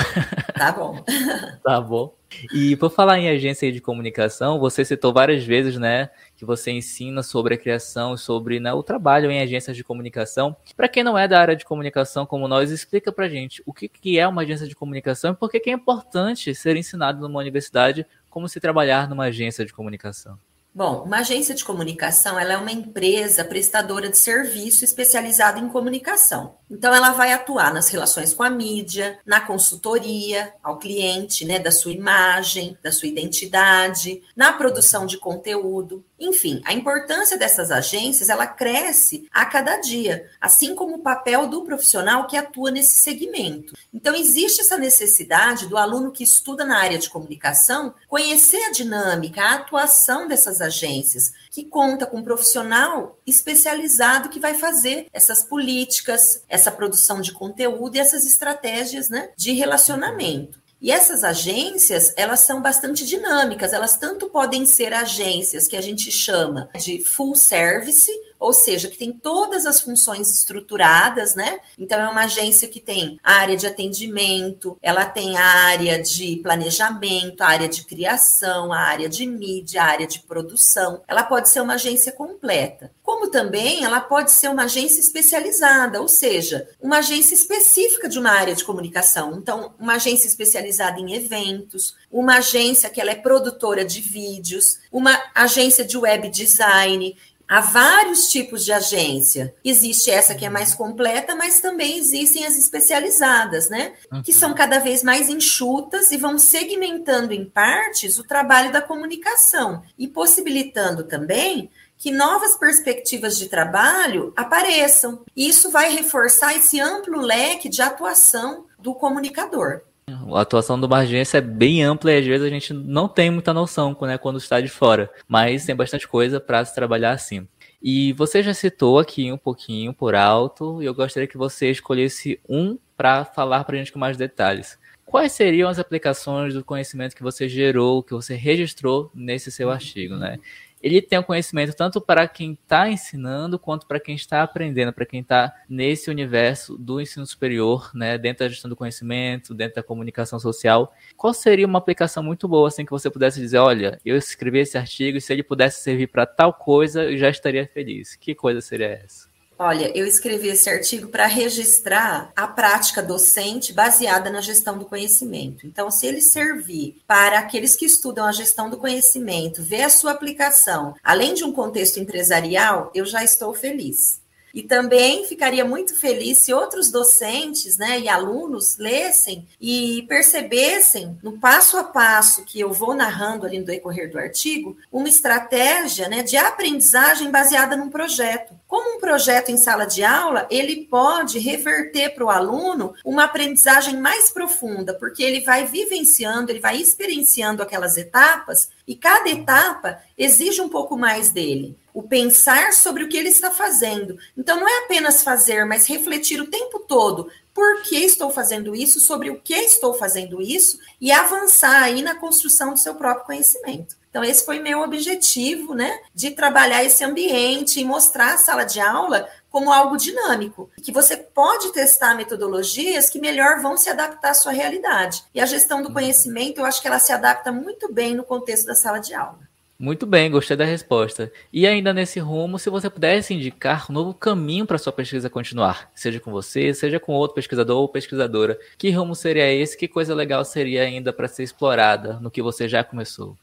Tá 0.56 0.72
bom. 0.72 1.04
tá 1.62 1.80
bom. 1.80 2.14
E 2.52 2.76
por 2.76 2.90
falar 2.90 3.18
em 3.18 3.28
agência 3.28 3.70
de 3.72 3.80
comunicação, 3.80 4.58
você 4.58 4.84
citou 4.84 5.12
várias 5.12 5.44
vezes, 5.44 5.78
né, 5.78 6.10
que 6.36 6.44
você 6.44 6.70
ensina 6.70 7.22
sobre 7.22 7.54
a 7.54 7.58
criação, 7.58 8.16
sobre 8.16 8.60
né, 8.60 8.72
o 8.72 8.82
trabalho 8.82 9.30
em 9.30 9.40
agências 9.40 9.76
de 9.76 9.84
comunicação. 9.84 10.56
Para 10.76 10.88
quem 10.88 11.02
não 11.02 11.16
é 11.16 11.26
da 11.26 11.40
área 11.40 11.56
de 11.56 11.64
comunicação 11.64 12.26
como 12.26 12.48
nós, 12.48 12.70
explica 12.70 13.12
para 13.12 13.28
gente 13.28 13.62
o 13.66 13.72
que, 13.72 13.88
que 13.88 14.18
é 14.18 14.26
uma 14.26 14.42
agência 14.42 14.66
de 14.66 14.74
comunicação 14.74 15.32
e 15.32 15.36
por 15.36 15.50
que, 15.50 15.60
que 15.60 15.70
é 15.70 15.72
importante 15.72 16.54
ser 16.54 16.76
ensinado 16.76 17.20
numa 17.20 17.40
universidade 17.40 18.06
como 18.28 18.48
se 18.48 18.60
trabalhar 18.60 19.08
numa 19.08 19.24
agência 19.24 19.64
de 19.64 19.72
comunicação. 19.72 20.38
Bom, 20.76 21.04
uma 21.04 21.20
agência 21.20 21.54
de 21.54 21.64
comunicação 21.64 22.38
ela 22.38 22.52
é 22.52 22.56
uma 22.58 22.70
empresa 22.70 23.42
prestadora 23.42 24.10
de 24.10 24.18
serviço 24.18 24.84
especializada 24.84 25.58
em 25.58 25.70
comunicação. 25.70 26.58
Então, 26.70 26.94
ela 26.94 27.12
vai 27.12 27.32
atuar 27.32 27.72
nas 27.72 27.88
relações 27.88 28.34
com 28.34 28.42
a 28.42 28.50
mídia, 28.50 29.18
na 29.24 29.40
consultoria 29.40 30.52
ao 30.62 30.78
cliente, 30.78 31.46
né, 31.46 31.58
da 31.58 31.70
sua 31.70 31.92
imagem, 31.92 32.76
da 32.82 32.92
sua 32.92 33.08
identidade, 33.08 34.22
na 34.36 34.52
produção 34.52 35.06
de 35.06 35.16
conteúdo. 35.16 36.04
Enfim, 36.18 36.60
a 36.64 36.74
importância 36.74 37.38
dessas 37.38 37.70
agências 37.70 38.28
ela 38.28 38.46
cresce 38.46 39.26
a 39.32 39.46
cada 39.46 39.78
dia, 39.78 40.28
assim 40.40 40.74
como 40.74 40.96
o 40.96 41.02
papel 41.02 41.46
do 41.46 41.62
profissional 41.62 42.26
que 42.26 42.36
atua 42.36 42.70
nesse 42.70 43.00
segmento. 43.00 43.74
Então, 43.94 44.14
existe 44.14 44.60
essa 44.60 44.76
necessidade 44.76 45.68
do 45.68 45.78
aluno 45.78 46.10
que 46.10 46.24
estuda 46.24 46.66
na 46.66 46.78
área 46.78 46.98
de 46.98 47.08
comunicação 47.08 47.94
conhecer 48.08 48.62
a 48.64 48.72
dinâmica, 48.72 49.40
a 49.40 49.54
atuação 49.54 50.28
dessas 50.28 50.60
agências, 50.66 51.32
que 51.50 51.64
conta 51.64 52.04
com 52.04 52.18
um 52.18 52.24
profissional 52.24 53.18
especializado 53.26 54.28
que 54.28 54.40
vai 54.40 54.54
fazer 54.54 55.06
essas 55.12 55.42
políticas, 55.42 56.42
essa 56.48 56.70
produção 56.70 57.20
de 57.20 57.32
conteúdo 57.32 57.96
e 57.96 58.00
essas 58.00 58.26
estratégias 58.26 59.08
né, 59.08 59.30
de 59.36 59.52
relacionamento. 59.52 60.60
E 60.80 60.90
essas 60.90 61.24
agências, 61.24 62.12
elas 62.16 62.40
são 62.40 62.60
bastante 62.60 63.06
dinâmicas, 63.06 63.72
elas 63.72 63.96
tanto 63.96 64.28
podem 64.28 64.66
ser 64.66 64.92
agências 64.92 65.66
que 65.66 65.76
a 65.76 65.80
gente 65.80 66.10
chama 66.10 66.68
de 66.76 67.02
full 67.02 67.34
service, 67.34 68.12
ou 68.38 68.52
seja, 68.52 68.88
que 68.88 68.98
tem 68.98 69.12
todas 69.12 69.66
as 69.66 69.80
funções 69.80 70.30
estruturadas, 70.30 71.34
né? 71.34 71.60
Então, 71.78 72.00
é 72.00 72.08
uma 72.08 72.24
agência 72.24 72.68
que 72.68 72.80
tem 72.80 73.18
a 73.22 73.34
área 73.34 73.56
de 73.56 73.66
atendimento, 73.66 74.76
ela 74.82 75.04
tem 75.04 75.36
a 75.36 75.44
área 75.44 76.02
de 76.02 76.36
planejamento, 76.42 77.40
a 77.40 77.48
área 77.48 77.68
de 77.68 77.84
criação, 77.84 78.72
a 78.72 78.78
área 78.78 79.08
de 79.08 79.26
mídia, 79.26 79.82
a 79.82 79.86
área 79.86 80.06
de 80.06 80.20
produção. 80.20 81.02
Ela 81.08 81.22
pode 81.22 81.48
ser 81.48 81.60
uma 81.60 81.74
agência 81.74 82.12
completa. 82.12 82.90
Como 83.02 83.30
também 83.30 83.84
ela 83.84 84.00
pode 84.00 84.32
ser 84.32 84.48
uma 84.48 84.64
agência 84.64 85.00
especializada, 85.00 86.00
ou 86.00 86.08
seja, 86.08 86.68
uma 86.80 86.98
agência 86.98 87.34
específica 87.34 88.08
de 88.08 88.18
uma 88.18 88.30
área 88.30 88.54
de 88.54 88.64
comunicação. 88.64 89.36
Então, 89.36 89.74
uma 89.78 89.94
agência 89.94 90.26
especializada 90.26 90.98
em 90.98 91.14
eventos, 91.14 91.94
uma 92.10 92.38
agência 92.38 92.90
que 92.90 93.00
ela 93.00 93.10
é 93.10 93.14
produtora 93.14 93.84
de 93.84 94.00
vídeos, 94.00 94.78
uma 94.90 95.16
agência 95.34 95.84
de 95.84 95.96
web 95.96 96.28
design. 96.28 97.16
Há 97.48 97.60
vários 97.60 98.28
tipos 98.28 98.64
de 98.64 98.72
agência. 98.72 99.54
Existe 99.64 100.10
essa 100.10 100.34
que 100.34 100.44
é 100.44 100.50
mais 100.50 100.74
completa, 100.74 101.34
mas 101.34 101.60
também 101.60 101.96
existem 101.96 102.44
as 102.44 102.58
especializadas, 102.58 103.68
né? 103.68 103.92
Que 104.24 104.32
são 104.32 104.52
cada 104.52 104.80
vez 104.80 105.02
mais 105.02 105.28
enxutas 105.28 106.10
e 106.10 106.16
vão 106.16 106.38
segmentando 106.38 107.32
em 107.32 107.44
partes 107.44 108.18
o 108.18 108.24
trabalho 108.24 108.72
da 108.72 108.82
comunicação 108.82 109.82
e 109.96 110.08
possibilitando 110.08 111.04
também 111.04 111.70
que 111.96 112.10
novas 112.10 112.56
perspectivas 112.56 113.38
de 113.38 113.48
trabalho 113.48 114.32
apareçam. 114.36 115.22
E 115.34 115.48
isso 115.48 115.70
vai 115.70 115.90
reforçar 115.94 116.54
esse 116.56 116.80
amplo 116.80 117.20
leque 117.20 117.68
de 117.68 117.80
atuação 117.80 118.66
do 118.78 118.94
comunicador. 118.94 119.82
A 120.08 120.42
atuação 120.42 120.78
do 120.78 120.86
uma 120.86 120.98
agência 120.98 121.38
é 121.38 121.40
bem 121.40 121.82
ampla 121.82 122.12
e 122.12 122.18
às 122.18 122.24
vezes 122.24 122.46
a 122.46 122.48
gente 122.48 122.72
não 122.72 123.08
tem 123.08 123.28
muita 123.28 123.52
noção 123.52 123.96
né, 124.02 124.16
quando 124.16 124.38
está 124.38 124.60
de 124.60 124.68
fora, 124.68 125.10
mas 125.26 125.66
tem 125.66 125.74
bastante 125.74 126.06
coisa 126.06 126.38
para 126.38 126.64
se 126.64 126.72
trabalhar 126.72 127.10
assim. 127.10 127.48
E 127.82 128.12
você 128.12 128.40
já 128.40 128.54
citou 128.54 129.00
aqui 129.00 129.32
um 129.32 129.36
pouquinho 129.36 129.92
por 129.92 130.14
alto, 130.14 130.80
e 130.80 130.86
eu 130.86 130.94
gostaria 130.94 131.26
que 131.26 131.36
você 131.36 131.72
escolhesse 131.72 132.38
um 132.48 132.78
para 132.96 133.24
falar 133.24 133.64
para 133.64 133.74
a 133.74 133.78
gente 133.80 133.92
com 133.92 133.98
mais 133.98 134.16
detalhes. 134.16 134.78
Quais 135.04 135.32
seriam 135.32 135.68
as 135.68 135.80
aplicações 135.80 136.54
do 136.54 136.62
conhecimento 136.62 137.16
que 137.16 137.22
você 137.22 137.48
gerou, 137.48 138.00
que 138.00 138.14
você 138.14 138.36
registrou 138.36 139.10
nesse 139.12 139.50
seu 139.50 139.72
artigo, 139.72 140.14
né? 140.14 140.38
Ele 140.86 141.02
tem 141.02 141.18
o 141.18 141.22
um 141.22 141.24
conhecimento 141.24 141.74
tanto 141.74 142.00
para 142.00 142.28
quem 142.28 142.52
está 142.52 142.88
ensinando 142.88 143.58
quanto 143.58 143.88
para 143.88 143.98
quem 143.98 144.14
está 144.14 144.44
aprendendo, 144.44 144.92
para 144.92 145.04
quem 145.04 145.20
está 145.20 145.52
nesse 145.68 146.08
universo 146.08 146.78
do 146.78 147.00
ensino 147.00 147.26
superior, 147.26 147.90
né, 147.92 148.16
dentro 148.16 148.44
da 148.44 148.48
gestão 148.48 148.68
do 148.68 148.76
conhecimento, 148.76 149.52
dentro 149.52 149.74
da 149.74 149.82
comunicação 149.82 150.38
social. 150.38 150.94
Qual 151.16 151.34
seria 151.34 151.66
uma 151.66 151.80
aplicação 151.80 152.22
muito 152.22 152.46
boa 152.46 152.68
assim 152.68 152.84
que 152.84 152.92
você 152.92 153.10
pudesse 153.10 153.40
dizer, 153.40 153.58
olha, 153.58 153.98
eu 154.04 154.16
escrevi 154.16 154.60
esse 154.60 154.78
artigo 154.78 155.18
e 155.18 155.20
se 155.20 155.32
ele 155.32 155.42
pudesse 155.42 155.82
servir 155.82 156.06
para 156.06 156.24
tal 156.24 156.54
coisa, 156.54 157.02
eu 157.02 157.18
já 157.18 157.30
estaria 157.30 157.66
feliz. 157.66 158.14
Que 158.14 158.32
coisa 158.32 158.60
seria 158.60 158.86
essa? 158.86 159.25
Olha, 159.58 159.90
eu 159.96 160.06
escrevi 160.06 160.48
esse 160.48 160.68
artigo 160.68 161.08
para 161.08 161.26
registrar 161.26 162.30
a 162.36 162.46
prática 162.46 163.02
docente 163.02 163.72
baseada 163.72 164.28
na 164.28 164.42
gestão 164.42 164.76
do 164.76 164.84
conhecimento. 164.84 165.66
Então, 165.66 165.90
se 165.90 166.06
ele 166.06 166.20
servir 166.20 167.00
para 167.06 167.38
aqueles 167.38 167.74
que 167.74 167.86
estudam 167.86 168.26
a 168.26 168.32
gestão 168.32 168.68
do 168.68 168.76
conhecimento, 168.76 169.62
ver 169.62 169.82
a 169.82 169.88
sua 169.88 170.10
aplicação, 170.10 170.94
além 171.02 171.32
de 171.32 171.42
um 171.42 171.52
contexto 171.52 171.98
empresarial, 171.98 172.90
eu 172.94 173.06
já 173.06 173.24
estou 173.24 173.54
feliz. 173.54 174.20
E 174.56 174.62
também 174.62 175.26
ficaria 175.26 175.66
muito 175.66 175.94
feliz 175.94 176.38
se 176.38 176.54
outros 176.54 176.90
docentes 176.90 177.76
né, 177.76 178.00
e 178.00 178.08
alunos 178.08 178.78
lessem 178.78 179.46
e 179.60 180.06
percebessem, 180.08 181.18
no 181.22 181.32
passo 181.32 181.76
a 181.76 181.84
passo 181.84 182.42
que 182.42 182.58
eu 182.58 182.72
vou 182.72 182.94
narrando 182.94 183.44
ali 183.44 183.58
no 183.58 183.66
decorrer 183.66 184.10
do 184.10 184.18
artigo, 184.18 184.74
uma 184.90 185.10
estratégia 185.10 186.08
né, 186.08 186.22
de 186.22 186.38
aprendizagem 186.38 187.30
baseada 187.30 187.76
num 187.76 187.90
projeto. 187.90 188.54
Como 188.66 188.96
um 188.96 188.98
projeto 188.98 189.50
em 189.50 189.58
sala 189.58 189.84
de 189.84 190.02
aula, 190.02 190.46
ele 190.50 190.86
pode 190.86 191.38
reverter 191.38 192.14
para 192.14 192.24
o 192.24 192.30
aluno 192.30 192.94
uma 193.04 193.24
aprendizagem 193.24 193.98
mais 194.00 194.30
profunda, 194.30 194.94
porque 194.94 195.22
ele 195.22 195.42
vai 195.42 195.66
vivenciando, 195.66 196.50
ele 196.50 196.60
vai 196.60 196.78
experienciando 196.80 197.62
aquelas 197.62 197.98
etapas 197.98 198.70
e 198.86 198.94
cada 198.94 199.28
etapa 199.28 200.00
exige 200.16 200.60
um 200.60 200.68
pouco 200.68 200.96
mais 200.96 201.30
dele 201.30 201.76
o 201.92 202.02
pensar 202.02 202.74
sobre 202.74 203.04
o 203.04 203.08
que 203.08 203.16
ele 203.16 203.30
está 203.30 203.50
fazendo. 203.50 204.18
Então, 204.36 204.60
não 204.60 204.68
é 204.68 204.84
apenas 204.84 205.22
fazer, 205.22 205.64
mas 205.64 205.86
refletir 205.86 206.40
o 206.40 206.46
tempo 206.46 206.80
todo. 206.80 207.30
Por 207.54 207.82
que 207.82 207.96
estou 207.96 208.30
fazendo 208.30 208.76
isso? 208.76 209.00
Sobre 209.00 209.30
o 209.30 209.40
que 209.40 209.54
estou 209.54 209.94
fazendo 209.94 210.42
isso? 210.42 210.78
E 211.00 211.10
avançar 211.10 211.82
aí 211.82 212.02
na 212.02 212.14
construção 212.14 212.74
do 212.74 212.78
seu 212.78 212.94
próprio 212.94 213.24
conhecimento. 213.24 213.96
Então, 214.16 214.24
esse 214.24 214.46
foi 214.46 214.60
meu 214.60 214.80
objetivo, 214.80 215.74
né? 215.74 216.00
De 216.14 216.30
trabalhar 216.30 216.82
esse 216.82 217.04
ambiente 217.04 217.78
e 217.78 217.84
mostrar 217.84 218.32
a 218.32 218.38
sala 218.38 218.64
de 218.64 218.80
aula 218.80 219.28
como 219.50 219.70
algo 219.70 219.98
dinâmico, 219.98 220.70
que 220.82 220.90
você 220.90 221.18
pode 221.18 221.70
testar 221.70 222.14
metodologias 222.14 223.10
que 223.10 223.20
melhor 223.20 223.60
vão 223.60 223.76
se 223.76 223.90
adaptar 223.90 224.30
à 224.30 224.34
sua 224.34 224.52
realidade. 224.52 225.22
E 225.34 225.40
a 225.40 225.44
gestão 225.44 225.82
do 225.82 225.92
conhecimento, 225.92 226.62
eu 226.62 226.64
acho 226.64 226.80
que 226.80 226.88
ela 226.88 226.98
se 226.98 227.12
adapta 227.12 227.52
muito 227.52 227.92
bem 227.92 228.14
no 228.14 228.24
contexto 228.24 228.64
da 228.64 228.74
sala 228.74 229.00
de 229.00 229.12
aula. 229.12 229.38
Muito 229.78 230.06
bem, 230.06 230.30
gostei 230.30 230.56
da 230.56 230.64
resposta. 230.64 231.30
E 231.52 231.66
ainda 231.66 231.92
nesse 231.92 232.18
rumo, 232.18 232.58
se 232.58 232.70
você 232.70 232.88
pudesse 232.88 233.34
indicar 233.34 233.84
um 233.90 233.92
novo 233.92 234.14
caminho 234.14 234.64
para 234.64 234.78
sua 234.78 234.94
pesquisa 234.94 235.28
continuar, 235.28 235.90
seja 235.94 236.18
com 236.20 236.30
você, 236.30 236.72
seja 236.72 236.98
com 236.98 237.12
outro 237.12 237.34
pesquisador 237.34 237.82
ou 237.82 237.86
pesquisadora, 237.86 238.58
que 238.78 238.90
rumo 238.90 239.14
seria 239.14 239.52
esse? 239.52 239.76
Que 239.76 239.86
coisa 239.86 240.14
legal 240.14 240.42
seria 240.42 240.84
ainda 240.84 241.12
para 241.12 241.28
ser 241.28 241.42
explorada 241.42 242.14
no 242.14 242.30
que 242.30 242.40
você 242.40 242.66
já 242.66 242.82
começou? 242.82 243.36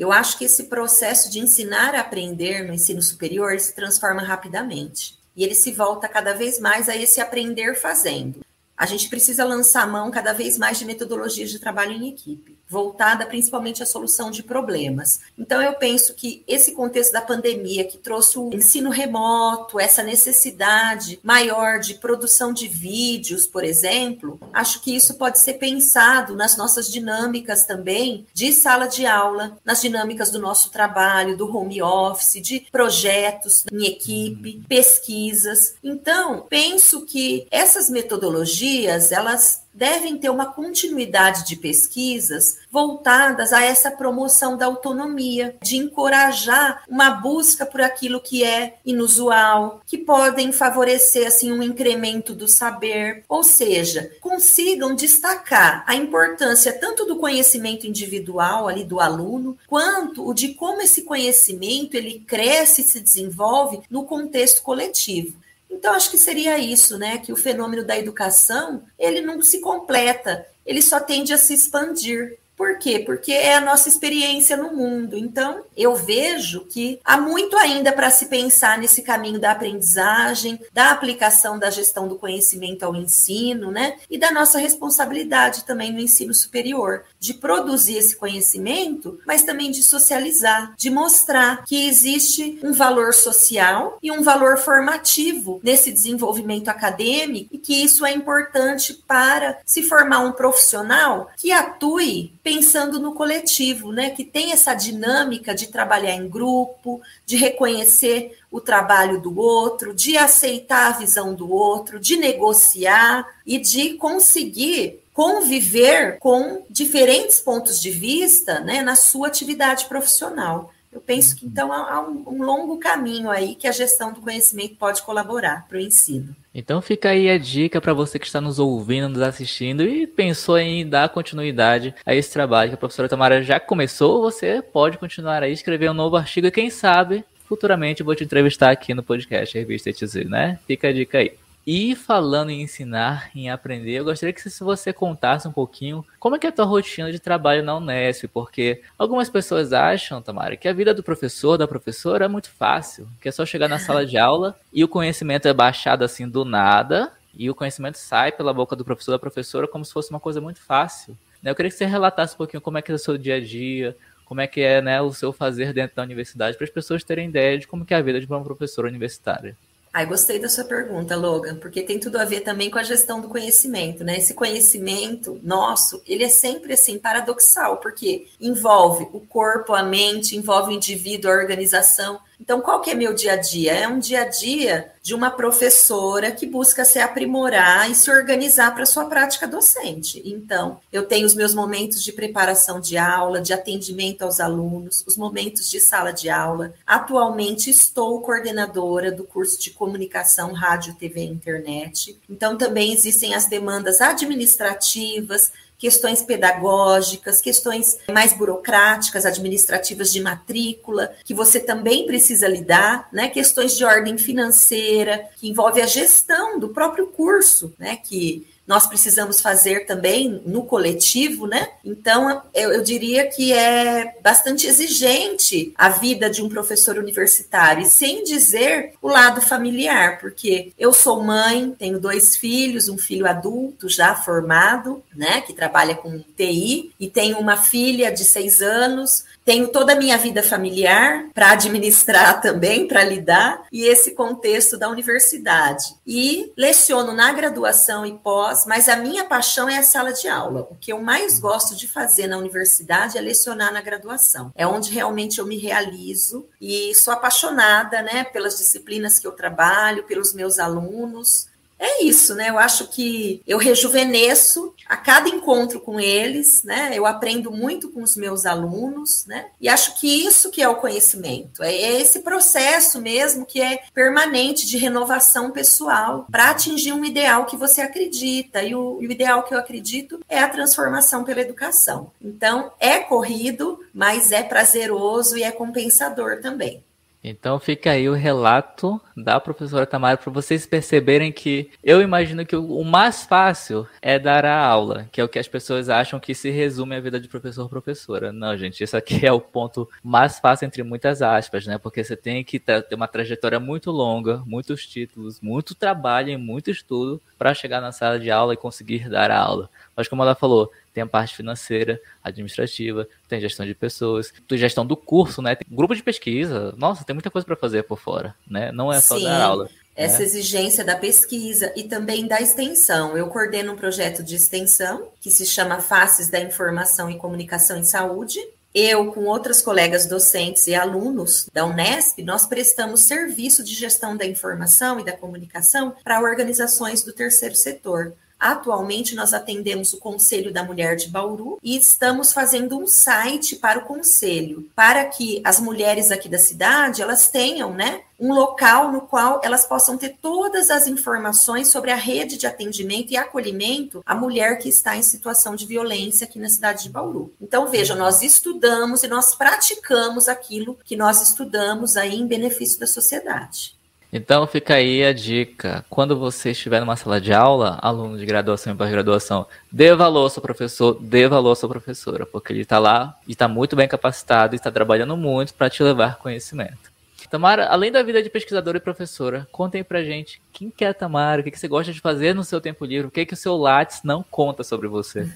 Eu 0.00 0.10
acho 0.10 0.38
que 0.38 0.46
esse 0.46 0.64
processo 0.64 1.30
de 1.30 1.40
ensinar 1.40 1.94
a 1.94 2.00
aprender 2.00 2.66
no 2.66 2.72
ensino 2.72 3.02
superior 3.02 3.60
se 3.60 3.74
transforma 3.74 4.22
rapidamente. 4.22 5.18
E 5.36 5.44
ele 5.44 5.54
se 5.54 5.72
volta 5.72 6.08
cada 6.08 6.32
vez 6.32 6.58
mais 6.58 6.88
a 6.88 6.96
esse 6.96 7.20
aprender 7.20 7.74
fazendo. 7.78 8.40
A 8.74 8.86
gente 8.86 9.10
precisa 9.10 9.44
lançar 9.44 9.86
mão 9.86 10.10
cada 10.10 10.32
vez 10.32 10.56
mais 10.56 10.78
de 10.78 10.86
metodologias 10.86 11.50
de 11.50 11.58
trabalho 11.58 11.92
em 11.92 12.08
equipe 12.08 12.59
voltada 12.70 13.26
principalmente 13.26 13.82
à 13.82 13.86
solução 13.86 14.30
de 14.30 14.44
problemas. 14.44 15.20
Então, 15.36 15.60
eu 15.60 15.74
penso 15.74 16.14
que 16.14 16.44
esse 16.46 16.70
contexto 16.72 17.12
da 17.12 17.20
pandemia, 17.20 17.84
que 17.84 17.98
trouxe 17.98 18.38
o 18.38 18.54
ensino 18.54 18.90
remoto, 18.90 19.80
essa 19.80 20.04
necessidade 20.04 21.18
maior 21.20 21.80
de 21.80 21.94
produção 21.94 22.52
de 22.52 22.68
vídeos, 22.68 23.44
por 23.44 23.64
exemplo, 23.64 24.38
acho 24.52 24.80
que 24.80 24.94
isso 24.94 25.14
pode 25.14 25.40
ser 25.40 25.54
pensado 25.54 26.36
nas 26.36 26.56
nossas 26.56 26.88
dinâmicas 26.88 27.66
também 27.66 28.24
de 28.32 28.52
sala 28.52 28.86
de 28.86 29.04
aula, 29.04 29.58
nas 29.64 29.80
dinâmicas 29.82 30.30
do 30.30 30.38
nosso 30.38 30.70
trabalho, 30.70 31.36
do 31.36 31.50
home 31.54 31.82
office, 31.82 32.40
de 32.40 32.68
projetos 32.70 33.64
em 33.72 33.84
equipe, 33.84 34.62
pesquisas. 34.68 35.74
Então, 35.82 36.46
penso 36.48 37.04
que 37.04 37.48
essas 37.50 37.90
metodologias, 37.90 39.10
elas 39.10 39.62
devem 39.72 40.18
ter 40.18 40.30
uma 40.30 40.46
continuidade 40.46 41.46
de 41.46 41.56
pesquisas 41.56 42.58
voltadas 42.70 43.52
a 43.52 43.64
essa 43.64 43.90
promoção 43.90 44.56
da 44.56 44.66
autonomia, 44.66 45.56
de 45.62 45.76
encorajar 45.76 46.82
uma 46.88 47.10
busca 47.10 47.64
por 47.64 47.80
aquilo 47.80 48.20
que 48.20 48.44
é 48.44 48.76
inusual, 48.84 49.80
que 49.86 49.98
podem 49.98 50.52
favorecer 50.52 51.26
assim 51.26 51.52
um 51.52 51.62
incremento 51.62 52.34
do 52.34 52.48
saber, 52.48 53.24
ou 53.28 53.42
seja, 53.42 54.10
consigam 54.20 54.94
destacar 54.94 55.84
a 55.86 55.94
importância 55.94 56.72
tanto 56.72 57.06
do 57.06 57.16
conhecimento 57.16 57.86
individual 57.86 58.68
ali 58.68 58.84
do 58.84 59.00
aluno, 59.00 59.56
quanto 59.66 60.26
o 60.26 60.34
de 60.34 60.54
como 60.54 60.82
esse 60.82 61.02
conhecimento 61.02 61.94
ele 61.94 62.20
cresce 62.26 62.82
e 62.82 62.84
se 62.84 63.00
desenvolve 63.00 63.80
no 63.90 64.04
contexto 64.04 64.62
coletivo. 64.62 65.34
Então, 65.70 65.94
acho 65.94 66.10
que 66.10 66.18
seria 66.18 66.58
isso, 66.58 66.98
né? 66.98 67.18
Que 67.18 67.32
o 67.32 67.36
fenômeno 67.36 67.84
da 67.84 67.96
educação, 67.96 68.82
ele 68.98 69.20
não 69.20 69.40
se 69.40 69.60
completa, 69.60 70.44
ele 70.66 70.82
só 70.82 70.98
tende 70.98 71.32
a 71.32 71.38
se 71.38 71.54
expandir. 71.54 72.39
Por 72.60 72.76
quê? 72.76 72.98
Porque 72.98 73.32
é 73.32 73.54
a 73.54 73.60
nossa 73.62 73.88
experiência 73.88 74.54
no 74.54 74.76
mundo. 74.76 75.16
Então, 75.16 75.62
eu 75.74 75.96
vejo 75.96 76.66
que 76.66 77.00
há 77.02 77.18
muito 77.18 77.56
ainda 77.56 77.90
para 77.90 78.10
se 78.10 78.26
pensar 78.26 78.76
nesse 78.76 79.00
caminho 79.00 79.40
da 79.40 79.52
aprendizagem, 79.52 80.60
da 80.70 80.90
aplicação 80.90 81.58
da 81.58 81.70
gestão 81.70 82.06
do 82.06 82.16
conhecimento 82.16 82.82
ao 82.82 82.94
ensino, 82.94 83.70
né? 83.70 83.96
E 84.10 84.18
da 84.18 84.30
nossa 84.30 84.58
responsabilidade 84.58 85.64
também 85.64 85.90
no 85.90 86.00
ensino 86.00 86.34
superior, 86.34 87.04
de 87.18 87.32
produzir 87.32 87.96
esse 87.96 88.14
conhecimento, 88.14 89.18
mas 89.26 89.42
também 89.42 89.70
de 89.70 89.82
socializar, 89.82 90.74
de 90.76 90.90
mostrar 90.90 91.64
que 91.64 91.88
existe 91.88 92.60
um 92.62 92.74
valor 92.74 93.14
social 93.14 93.96
e 94.02 94.12
um 94.12 94.22
valor 94.22 94.58
formativo 94.58 95.62
nesse 95.64 95.90
desenvolvimento 95.90 96.68
acadêmico 96.68 97.48
e 97.54 97.58
que 97.58 97.82
isso 97.82 98.04
é 98.04 98.12
importante 98.12 99.02
para 99.08 99.58
se 99.64 99.82
formar 99.82 100.20
um 100.20 100.32
profissional 100.32 101.30
que 101.38 101.50
atue 101.52 102.38
pensando 102.50 102.98
no 102.98 103.14
coletivo, 103.14 103.92
né? 103.92 104.10
Que 104.10 104.24
tem 104.24 104.50
essa 104.50 104.74
dinâmica 104.74 105.54
de 105.54 105.68
trabalhar 105.68 106.16
em 106.16 106.28
grupo, 106.28 107.00
de 107.24 107.36
reconhecer 107.36 108.36
o 108.50 108.60
trabalho 108.60 109.20
do 109.20 109.38
outro, 109.38 109.94
de 109.94 110.16
aceitar 110.16 110.88
a 110.88 110.98
visão 110.98 111.32
do 111.32 111.48
outro, 111.48 112.00
de 112.00 112.16
negociar 112.16 113.24
e 113.46 113.56
de 113.56 113.94
conseguir 113.94 114.98
conviver 115.14 116.18
com 116.18 116.64
diferentes 116.68 117.38
pontos 117.38 117.80
de 117.80 117.90
vista 117.90 118.58
né, 118.58 118.82
na 118.82 118.96
sua 118.96 119.28
atividade 119.28 119.84
profissional. 119.84 120.72
Eu 120.92 121.00
penso 121.00 121.36
que 121.36 121.46
então 121.46 121.72
há 121.72 122.00
um, 122.00 122.24
um 122.26 122.42
longo 122.42 122.78
caminho 122.78 123.30
aí 123.30 123.54
que 123.54 123.68
a 123.68 123.72
gestão 123.72 124.12
do 124.12 124.20
conhecimento 124.20 124.74
pode 124.74 125.02
colaborar 125.02 125.66
para 125.68 125.78
o 125.78 125.80
ensino. 125.80 126.34
Então 126.52 126.82
fica 126.82 127.10
aí 127.10 127.30
a 127.30 127.38
dica 127.38 127.80
para 127.80 127.92
você 127.92 128.18
que 128.18 128.26
está 128.26 128.40
nos 128.40 128.58
ouvindo, 128.58 129.08
nos 129.08 129.22
assistindo 129.22 129.84
e 129.84 130.06
pensou 130.06 130.58
em 130.58 130.88
dar 130.88 131.08
continuidade 131.08 131.94
a 132.04 132.12
esse 132.14 132.32
trabalho 132.32 132.70
que 132.70 132.74
a 132.74 132.78
professora 132.78 133.08
Tamara 133.08 133.40
já 133.40 133.60
começou, 133.60 134.20
você 134.20 134.60
pode 134.60 134.98
continuar 134.98 135.44
aí, 135.44 135.52
escrever 135.52 135.90
um 135.90 135.94
novo 135.94 136.16
artigo 136.16 136.48
e 136.48 136.50
quem 136.50 136.70
sabe 136.70 137.24
futuramente 137.46 138.02
vou 138.02 138.14
te 138.14 138.24
entrevistar 138.24 138.70
aqui 138.70 138.94
no 138.94 139.02
podcast 139.02 139.56
Revista 139.56 139.90
ETZ, 139.90 140.14
né? 140.26 140.58
Fica 140.66 140.88
a 140.88 140.92
dica 140.92 141.18
aí. 141.18 141.32
E 141.72 141.94
falando 141.94 142.50
em 142.50 142.62
ensinar, 142.62 143.30
em 143.32 143.48
aprender, 143.48 143.92
eu 143.92 144.04
gostaria 144.04 144.32
que 144.32 144.40
se 144.40 144.64
você 144.64 144.92
contasse 144.92 145.46
um 145.46 145.52
pouquinho 145.52 146.04
como 146.18 146.34
é 146.34 146.38
que 146.40 146.44
é 146.44 146.48
a 146.48 146.52
tua 146.52 146.64
rotina 146.64 147.12
de 147.12 147.20
trabalho 147.20 147.62
na 147.62 147.76
Unesp, 147.76 148.26
porque 148.26 148.82
algumas 148.98 149.30
pessoas 149.30 149.72
acham, 149.72 150.20
Tamara, 150.20 150.56
que 150.56 150.66
a 150.66 150.72
vida 150.72 150.92
do 150.92 151.00
professor, 151.00 151.56
da 151.56 151.68
professora 151.68 152.24
é 152.24 152.28
muito 152.28 152.50
fácil, 152.50 153.06
que 153.22 153.28
é 153.28 153.30
só 153.30 153.46
chegar 153.46 153.68
na 153.68 153.78
sala 153.78 154.04
de 154.04 154.18
aula 154.18 154.58
e 154.74 154.82
o 154.82 154.88
conhecimento 154.88 155.46
é 155.46 155.52
baixado 155.52 156.02
assim 156.02 156.28
do 156.28 156.44
nada, 156.44 157.12
e 157.32 157.48
o 157.48 157.54
conhecimento 157.54 157.98
sai 157.98 158.32
pela 158.32 158.52
boca 158.52 158.74
do 158.74 158.84
professor, 158.84 159.12
da 159.12 159.18
professora, 159.20 159.68
como 159.68 159.84
se 159.84 159.92
fosse 159.92 160.10
uma 160.10 160.18
coisa 160.18 160.40
muito 160.40 160.58
fácil. 160.60 161.16
Eu 161.40 161.54
queria 161.54 161.70
que 161.70 161.76
você 161.76 161.86
relatasse 161.86 162.34
um 162.34 162.38
pouquinho 162.38 162.60
como 162.60 162.78
é 162.78 162.82
que 162.82 162.90
é 162.90 162.96
o 162.96 162.98
seu 162.98 163.16
dia 163.16 163.36
a 163.36 163.40
dia, 163.40 163.96
como 164.24 164.40
é 164.40 164.48
que 164.48 164.60
é 164.60 164.82
né, 164.82 165.00
o 165.00 165.12
seu 165.12 165.32
fazer 165.32 165.72
dentro 165.72 165.94
da 165.94 166.02
universidade, 166.02 166.56
para 166.56 166.64
as 166.64 166.70
pessoas 166.70 167.04
terem 167.04 167.28
ideia 167.28 167.56
de 167.56 167.68
como 167.68 167.86
é 167.88 167.94
a 167.94 168.02
vida 168.02 168.20
de 168.20 168.26
uma 168.26 168.42
professora 168.42 168.88
universitária. 168.88 169.56
Ai, 169.92 170.06
gostei 170.06 170.38
da 170.38 170.48
sua 170.48 170.62
pergunta, 170.64 171.16
Logan, 171.16 171.56
porque 171.56 171.82
tem 171.82 171.98
tudo 171.98 172.16
a 172.16 172.24
ver 172.24 172.42
também 172.42 172.70
com 172.70 172.78
a 172.78 172.82
gestão 172.84 173.20
do 173.20 173.28
conhecimento, 173.28 174.04
né? 174.04 174.18
Esse 174.18 174.34
conhecimento 174.34 175.40
nosso, 175.42 176.00
ele 176.06 176.22
é 176.22 176.28
sempre 176.28 176.74
assim 176.74 176.96
paradoxal, 176.96 177.78
porque 177.78 178.28
envolve 178.40 179.08
o 179.12 179.18
corpo, 179.18 179.74
a 179.74 179.82
mente, 179.82 180.36
envolve 180.36 180.72
o 180.72 180.76
indivíduo, 180.76 181.28
a 181.28 181.34
organização. 181.34 182.20
Então, 182.40 182.60
qual 182.60 182.80
que 182.80 182.90
é 182.90 182.94
meu 182.94 183.12
dia 183.12 183.34
a 183.34 183.36
dia? 183.36 183.72
É 183.74 183.86
um 183.86 183.98
dia 183.98 184.22
a 184.22 184.24
dia 184.24 184.92
de 185.02 185.14
uma 185.14 185.30
professora 185.30 186.32
que 186.32 186.46
busca 186.46 186.84
se 186.84 186.98
aprimorar 186.98 187.90
e 187.90 187.94
se 187.94 188.10
organizar 188.10 188.74
para 188.74 188.86
sua 188.86 189.04
prática 189.04 189.46
docente. 189.46 190.22
Então, 190.24 190.80
eu 190.90 191.06
tenho 191.06 191.26
os 191.26 191.34
meus 191.34 191.54
momentos 191.54 192.02
de 192.02 192.12
preparação 192.12 192.80
de 192.80 192.96
aula, 192.96 193.40
de 193.40 193.52
atendimento 193.52 194.22
aos 194.22 194.40
alunos, 194.40 195.04
os 195.06 195.16
momentos 195.16 195.68
de 195.68 195.80
sala 195.80 196.12
de 196.12 196.30
aula. 196.30 196.72
Atualmente 196.86 197.68
estou 197.68 198.20
coordenadora 198.20 199.12
do 199.12 199.24
curso 199.24 199.60
de 199.60 199.70
comunicação, 199.70 200.52
rádio, 200.52 200.94
TV 200.94 201.20
e 201.20 201.28
internet. 201.28 202.18
Então, 202.28 202.56
também 202.56 202.92
existem 202.92 203.34
as 203.34 203.46
demandas 203.46 204.00
administrativas, 204.00 205.52
questões 205.80 206.22
pedagógicas, 206.22 207.40
questões 207.40 207.98
mais 208.12 208.34
burocráticas, 208.34 209.24
administrativas 209.24 210.12
de 210.12 210.20
matrícula, 210.20 211.14
que 211.24 211.32
você 211.32 211.58
também 211.58 212.06
precisa 212.06 212.46
lidar, 212.46 213.08
né? 213.10 213.30
Questões 213.30 213.76
de 213.76 213.84
ordem 213.84 214.18
financeira, 214.18 215.30
que 215.38 215.48
envolve 215.48 215.80
a 215.80 215.86
gestão 215.86 216.60
do 216.60 216.68
próprio 216.68 217.06
curso, 217.06 217.72
né? 217.78 217.96
Que 217.96 218.46
nós 218.66 218.86
precisamos 218.86 219.40
fazer 219.40 219.86
também 219.86 220.40
no 220.46 220.62
coletivo, 220.62 221.46
né? 221.46 221.68
Então, 221.84 222.42
eu, 222.54 222.72
eu, 222.72 222.82
diria 222.82 223.26
que 223.26 223.52
é 223.52 224.16
bastante 224.22 224.66
exigente 224.66 225.72
a 225.76 225.88
vida 225.88 226.30
de 226.30 226.40
um 226.42 226.48
professor 226.48 226.96
universitário, 226.96 227.82
e 227.82 227.86
sem 227.86 228.22
dizer 228.22 228.92
o 229.02 229.08
lado 229.08 229.40
familiar, 229.40 230.20
porque 230.20 230.72
eu 230.78 230.92
sou 230.92 231.22
mãe, 231.22 231.74
tenho 231.76 231.98
dois 231.98 232.36
filhos, 232.36 232.88
um 232.88 232.96
filho 232.98 233.26
adulto 233.26 233.88
já 233.88 234.14
formado, 234.14 235.02
né, 235.14 235.40
que 235.40 235.52
trabalha 235.52 235.96
com 235.96 236.22
TI, 236.36 236.92
e 237.00 237.08
tenho 237.08 237.38
uma 237.38 237.56
filha 237.56 238.12
de 238.12 238.24
seis 238.24 238.62
anos, 238.62 239.24
tenho 239.44 239.68
toda 239.68 239.92
a 239.92 239.96
minha 239.96 240.16
vida 240.16 240.42
familiar 240.42 241.28
para 241.34 241.52
administrar 241.52 242.40
também, 242.42 242.86
para 242.86 243.04
lidar, 243.04 243.66
e 243.72 243.84
esse 243.84 244.12
contexto 244.12 244.78
da 244.78 244.88
universidade. 244.88 245.84
E 246.06 246.52
leciono 246.56 247.12
na 247.12 247.32
graduação 247.32 248.04
e 248.06 248.16
pós, 248.18 248.64
mas 248.66 248.88
a 248.88 248.96
minha 248.96 249.24
paixão 249.24 249.68
é 249.68 249.78
a 249.78 249.82
sala 249.82 250.12
de 250.12 250.28
aula. 250.28 250.66
O 250.70 250.74
que 250.74 250.92
eu 250.92 251.00
mais 251.00 251.38
gosto 251.38 251.74
de 251.74 251.88
fazer 251.88 252.26
na 252.26 252.38
universidade 252.38 253.18
é 253.18 253.20
lecionar 253.20 253.72
na 253.72 253.80
graduação. 253.80 254.52
É 254.54 254.66
onde 254.66 254.92
realmente 254.92 255.38
eu 255.38 255.46
me 255.46 255.58
realizo 255.58 256.46
e 256.60 256.94
sou 256.94 257.12
apaixonada, 257.12 258.02
né, 258.02 258.24
pelas 258.24 258.56
disciplinas 258.58 259.18
que 259.18 259.26
eu 259.26 259.32
trabalho, 259.32 260.04
pelos 260.04 260.32
meus 260.32 260.58
alunos 260.58 261.49
é 261.80 262.04
isso, 262.04 262.34
né? 262.34 262.50
Eu 262.50 262.58
acho 262.58 262.88
que 262.88 263.42
eu 263.46 263.56
rejuvenesço 263.56 264.74
a 264.86 264.98
cada 264.98 265.30
encontro 265.30 265.80
com 265.80 265.98
eles, 265.98 266.62
né? 266.62 266.90
Eu 266.92 267.06
aprendo 267.06 267.50
muito 267.50 267.88
com 267.88 268.02
os 268.02 268.16
meus 268.16 268.44
alunos, 268.44 269.24
né? 269.26 269.46
E 269.58 269.66
acho 269.66 269.98
que 269.98 270.26
isso 270.26 270.50
que 270.50 270.60
é 270.60 270.68
o 270.68 270.76
conhecimento, 270.76 271.62
é 271.62 271.74
esse 271.74 272.20
processo 272.20 273.00
mesmo 273.00 273.46
que 273.46 273.62
é 273.62 273.82
permanente 273.94 274.66
de 274.66 274.76
renovação 274.76 275.50
pessoal 275.50 276.26
para 276.30 276.50
atingir 276.50 276.92
um 276.92 277.04
ideal 277.04 277.46
que 277.46 277.56
você 277.56 277.80
acredita. 277.80 278.62
E 278.62 278.74
o, 278.74 278.98
e 279.00 279.06
o 279.06 279.12
ideal 279.12 279.42
que 279.44 279.54
eu 279.54 279.58
acredito 279.58 280.20
é 280.28 280.38
a 280.38 280.48
transformação 280.48 281.24
pela 281.24 281.40
educação. 281.40 282.10
Então, 282.20 282.72
é 282.78 282.98
corrido, 282.98 283.80
mas 283.94 284.32
é 284.32 284.42
prazeroso 284.42 285.38
e 285.38 285.42
é 285.42 285.50
compensador 285.50 286.40
também. 286.42 286.84
Então 287.22 287.58
fica 287.58 287.90
aí 287.90 288.08
o 288.08 288.14
relato 288.14 289.00
da 289.16 289.38
professora 289.38 289.86
Tamara 289.86 290.16
para 290.16 290.32
vocês 290.32 290.66
perceberem 290.66 291.30
que 291.30 291.70
eu 291.84 292.00
imagino 292.00 292.46
que 292.46 292.56
o 292.56 292.82
mais 292.82 293.24
fácil 293.24 293.86
é 294.00 294.18
dar 294.18 294.46
a 294.46 294.58
aula, 294.58 295.06
que 295.12 295.20
é 295.20 295.24
o 295.24 295.28
que 295.28 295.38
as 295.38 295.46
pessoas 295.46 295.90
acham 295.90 296.18
que 296.18 296.34
se 296.34 296.50
resume 296.50 296.96
a 296.96 297.00
vida 297.00 297.20
de 297.20 297.28
professor-professora. 297.28 298.32
Não, 298.32 298.56
gente, 298.56 298.82
isso 298.82 298.96
aqui 298.96 299.24
é 299.26 299.32
o 299.32 299.40
ponto 299.40 299.88
mais 300.02 300.38
fácil 300.38 300.66
entre 300.66 300.82
muitas 300.82 301.20
aspas, 301.20 301.66
né? 301.66 301.76
Porque 301.76 302.02
você 302.02 302.16
tem 302.16 302.42
que 302.42 302.58
ter 302.58 302.86
uma 302.94 303.08
trajetória 303.08 303.60
muito 303.60 303.90
longa, 303.90 304.42
muitos 304.46 304.86
títulos, 304.86 305.40
muito 305.40 305.74
trabalho 305.74 306.30
e 306.30 306.36
muito 306.38 306.70
estudo 306.70 307.20
para 307.38 307.54
chegar 307.54 307.80
na 307.80 307.92
sala 307.92 308.18
de 308.18 308.30
aula 308.30 308.54
e 308.54 308.56
conseguir 308.56 309.08
dar 309.08 309.30
a 309.30 309.38
aula. 309.38 309.68
Mas 309.96 310.08
como 310.08 310.22
ela 310.22 310.34
falou, 310.34 310.70
tem 310.94 311.02
a 311.02 311.06
parte 311.06 311.36
financeira, 311.36 312.00
administrativa, 312.22 313.06
tem 313.28 313.40
gestão 313.40 313.66
de 313.66 313.74
pessoas, 313.74 314.32
tem 314.48 314.58
gestão 314.58 314.84
do 314.84 314.96
curso, 314.96 315.42
né? 315.42 315.54
Tem 315.54 315.66
grupo 315.70 315.94
de 315.94 316.02
pesquisa. 316.02 316.74
Nossa, 316.76 317.04
tem 317.04 317.14
muita 317.14 317.30
coisa 317.30 317.44
para 317.44 317.56
fazer 317.56 317.82
por 317.84 317.98
fora, 317.98 318.34
né? 318.48 318.72
Não 318.72 318.92
é 318.92 319.00
só 319.00 319.16
Sim. 319.16 319.24
dar 319.24 319.42
aula. 319.42 319.70
Essa 319.94 320.20
né? 320.20 320.24
exigência 320.24 320.84
da 320.84 320.96
pesquisa 320.96 321.72
e 321.76 321.84
também 321.84 322.26
da 322.26 322.40
extensão. 322.40 323.16
Eu 323.16 323.28
coordeno 323.28 323.72
um 323.72 323.76
projeto 323.76 324.22
de 324.22 324.34
extensão 324.34 325.08
que 325.20 325.30
se 325.30 325.44
chama 325.44 325.80
Faces 325.80 326.30
da 326.30 326.40
Informação 326.40 327.10
e 327.10 327.18
Comunicação 327.18 327.76
em 327.76 327.84
Saúde. 327.84 328.38
Eu, 328.72 329.12
com 329.12 329.24
outras 329.24 329.60
colegas 329.60 330.06
docentes 330.06 330.68
e 330.68 330.74
alunos 330.74 331.48
da 331.52 331.66
Unesp, 331.66 332.22
nós 332.22 332.46
prestamos 332.46 333.00
serviço 333.00 333.64
de 333.64 333.74
gestão 333.74 334.16
da 334.16 334.24
informação 334.24 335.00
e 335.00 335.04
da 335.04 335.12
comunicação 335.12 335.94
para 336.04 336.20
organizações 336.20 337.02
do 337.02 337.12
terceiro 337.12 337.56
setor. 337.56 338.14
Atualmente, 338.40 339.14
nós 339.14 339.34
atendemos 339.34 339.92
o 339.92 339.98
Conselho 339.98 340.50
da 340.50 340.64
Mulher 340.64 340.96
de 340.96 341.08
Bauru 341.08 341.58
e 341.62 341.76
estamos 341.76 342.32
fazendo 342.32 342.78
um 342.78 342.86
site 342.86 343.56
para 343.56 343.80
o 343.80 343.84
Conselho, 343.84 344.66
para 344.74 345.04
que 345.04 345.42
as 345.44 345.60
mulheres 345.60 346.10
aqui 346.10 346.26
da 346.26 346.38
cidade, 346.38 347.02
elas 347.02 347.28
tenham, 347.28 347.74
né, 347.74 348.00
um 348.18 348.32
local 348.32 348.92
no 348.92 349.02
qual 349.02 349.40
elas 349.42 349.64
possam 349.66 349.96
ter 349.96 350.16
todas 350.20 350.70
as 350.70 350.86
informações 350.86 351.68
sobre 351.68 351.90
a 351.90 351.96
rede 351.96 352.36
de 352.36 352.46
atendimento 352.46 353.10
e 353.10 353.16
acolhimento 353.16 354.02
à 354.04 354.14
mulher 354.14 354.58
que 354.58 354.68
está 354.68 354.96
em 354.96 355.02
situação 355.02 355.54
de 355.54 355.66
violência 355.66 356.26
aqui 356.26 356.38
na 356.38 356.48
cidade 356.48 356.84
de 356.84 356.90
Bauru. 356.90 357.32
Então, 357.40 357.68
veja, 357.68 357.94
nós 357.94 358.22
estudamos 358.22 359.02
e 359.02 359.08
nós 359.08 359.34
praticamos 359.34 360.28
aquilo 360.28 360.78
que 360.84 360.96
nós 360.96 361.22
estudamos 361.22 361.96
aí 361.96 362.14
em 362.14 362.26
benefício 362.26 362.80
da 362.80 362.86
sociedade. 362.86 363.79
Então 364.12 364.46
fica 364.46 364.74
aí 364.74 365.04
a 365.04 365.12
dica. 365.12 365.84
Quando 365.88 366.18
você 366.18 366.50
estiver 366.50 366.80
numa 366.80 366.96
sala 366.96 367.20
de 367.20 367.32
aula, 367.32 367.78
aluno 367.80 368.18
de 368.18 368.26
graduação 368.26 368.72
e 368.72 368.76
pós-graduação, 368.76 369.46
dê 369.70 369.94
valor 369.94 370.22
ao 370.22 370.30
seu 370.30 370.42
professor, 370.42 370.98
dê 371.00 371.28
valor 371.28 371.52
à 371.52 371.56
sua 371.56 371.68
professora, 371.68 372.26
porque 372.26 372.52
ele 372.52 372.62
está 372.62 372.78
lá 372.78 373.16
e 373.26 373.32
está 373.32 373.46
muito 373.46 373.76
bem 373.76 373.86
capacitado 373.86 374.54
e 374.54 374.56
está 374.56 374.70
trabalhando 374.70 375.16
muito 375.16 375.54
para 375.54 375.70
te 375.70 375.82
levar 375.82 376.16
conhecimento. 376.16 376.90
Tamara, 377.30 377.68
além 377.68 377.92
da 377.92 378.02
vida 378.02 378.20
de 378.20 378.28
pesquisadora 378.28 378.78
e 378.78 378.80
professora, 378.80 379.46
contem 379.52 379.84
pra 379.84 380.02
gente 380.02 380.42
quem 380.52 380.68
que 380.68 380.84
é 380.84 380.88
a 380.88 380.94
Tamara, 380.94 381.40
o 381.40 381.44
que, 381.44 381.52
que 381.52 381.58
você 381.60 381.68
gosta 381.68 381.92
de 381.92 382.00
fazer 382.00 382.34
no 382.34 382.42
seu 382.42 382.60
tempo 382.60 382.84
livre, 382.84 383.06
o 383.06 383.10
que, 383.10 383.24
que 383.24 383.34
o 383.34 383.36
seu 383.36 383.56
Lattes 383.56 384.00
não 384.02 384.24
conta 384.28 384.64
sobre 384.64 384.88
você. 384.88 385.30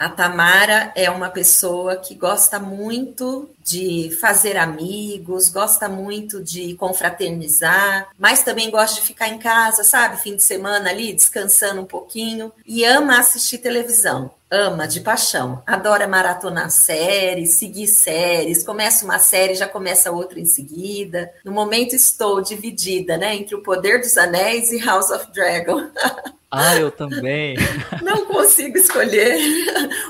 A 0.00 0.08
Tamara 0.08 0.90
é 0.96 1.10
uma 1.10 1.28
pessoa 1.28 1.94
que 1.94 2.14
gosta 2.14 2.58
muito 2.58 3.50
de 3.62 4.16
fazer 4.18 4.56
amigos, 4.56 5.50
gosta 5.50 5.90
muito 5.90 6.42
de 6.42 6.72
confraternizar, 6.76 8.08
mas 8.18 8.42
também 8.42 8.70
gosta 8.70 8.98
de 8.98 9.06
ficar 9.06 9.28
em 9.28 9.38
casa, 9.38 9.84
sabe, 9.84 10.16
fim 10.22 10.36
de 10.36 10.42
semana 10.42 10.88
ali, 10.88 11.12
descansando 11.12 11.82
um 11.82 11.84
pouquinho, 11.84 12.50
e 12.64 12.82
ama 12.82 13.18
assistir 13.18 13.58
televisão. 13.58 14.30
Ama 14.50 14.88
de 14.88 15.00
paixão. 15.00 15.62
Adora 15.66 16.08
maratonar 16.08 16.70
séries, 16.70 17.52
seguir 17.52 17.86
séries. 17.86 18.64
Começa 18.64 19.04
uma 19.04 19.18
série, 19.18 19.54
já 19.54 19.68
começa 19.68 20.10
outra 20.10 20.40
em 20.40 20.44
seguida. 20.44 21.32
No 21.44 21.52
momento 21.52 21.94
estou 21.94 22.40
dividida, 22.40 23.16
né, 23.16 23.36
entre 23.36 23.54
O 23.54 23.62
Poder 23.62 24.00
dos 24.00 24.16
Anéis 24.18 24.72
e 24.72 24.78
House 24.78 25.10
of 25.10 25.32
Dragon. 25.32 25.88
Ah, 26.52 26.74
eu 26.74 26.90
também. 26.90 27.56
Não 28.02 28.26
consigo 28.26 28.76
escolher 28.76 29.38